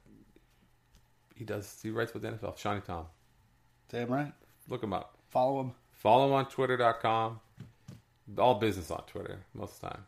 [1.35, 1.78] he does.
[1.83, 2.59] He writes about the NFL.
[2.59, 3.07] Shawnee Tom,
[3.93, 4.32] Damn right.
[4.68, 5.16] look him up.
[5.30, 5.72] Follow him.
[5.93, 7.40] Follow him on Twitter.com.
[8.38, 10.05] All business on Twitter most of the time.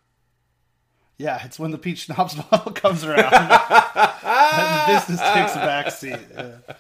[1.19, 3.31] Yeah, it's when the peach schnapps bottle comes around.
[3.31, 6.21] the business takes a backseat.
[6.35, 6.75] Yeah.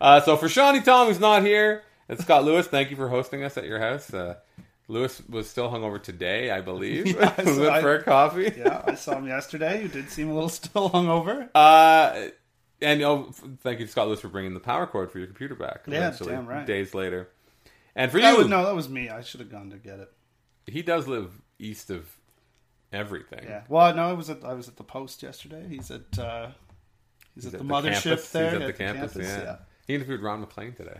[0.00, 3.42] Uh, so for Shawnee Tom, who's not here, and Scott Lewis, thank you for hosting
[3.44, 4.12] us at your house.
[4.12, 4.36] Uh,
[4.88, 7.06] Lewis was still hungover today, I believe.
[7.18, 8.52] Yeah, we so went I- for a coffee.
[8.56, 9.82] yeah, I saw him yesterday.
[9.82, 11.48] You did seem a little still hungover.
[11.54, 12.28] Uh,
[12.84, 15.54] and oh, f- thank you, Scott Lewis, for bringing the power cord for your computer
[15.54, 15.84] back.
[15.86, 16.66] Yeah, damn right.
[16.66, 17.28] Days later,
[17.96, 19.08] and for That you, was, no, that was me.
[19.08, 20.12] I should have gone to get it.
[20.66, 22.16] he does live east of
[22.92, 23.44] everything.
[23.44, 23.62] Yeah.
[23.68, 25.66] Well, no, I was at I was at the post yesterday.
[25.68, 26.48] He's at uh,
[27.34, 28.30] he's, He's at at the mothership campus.
[28.30, 28.50] there.
[28.50, 29.16] He's at the campus.
[29.16, 29.56] yeah.
[29.86, 30.98] he interviewed Ron MacLean today.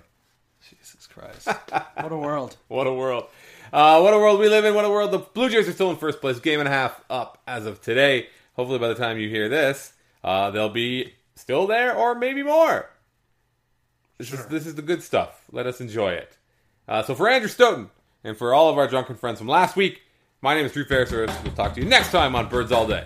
[0.71, 1.47] Jesus Christ!
[2.01, 2.57] what a world.
[2.69, 3.27] What a world.
[3.71, 4.75] Uh, what a world we live in.
[4.75, 5.11] What a world.
[5.11, 6.39] The Blue Jays are still in first place.
[6.41, 8.29] Game and a half up as of today.
[8.55, 12.91] Hopefully, by the time you hear this, uh, they'll be still there or maybe more.
[14.19, 15.45] This, is, this is the good stuff.
[15.51, 16.37] Let us enjoy it.
[16.87, 17.91] Uh, so, for Andrew Stoeten
[18.23, 20.03] and for all of our drunken friends from last week,
[20.41, 21.11] my name is Drew Ferris.
[21.11, 23.05] And we'll talk to you next time on Birds All Day.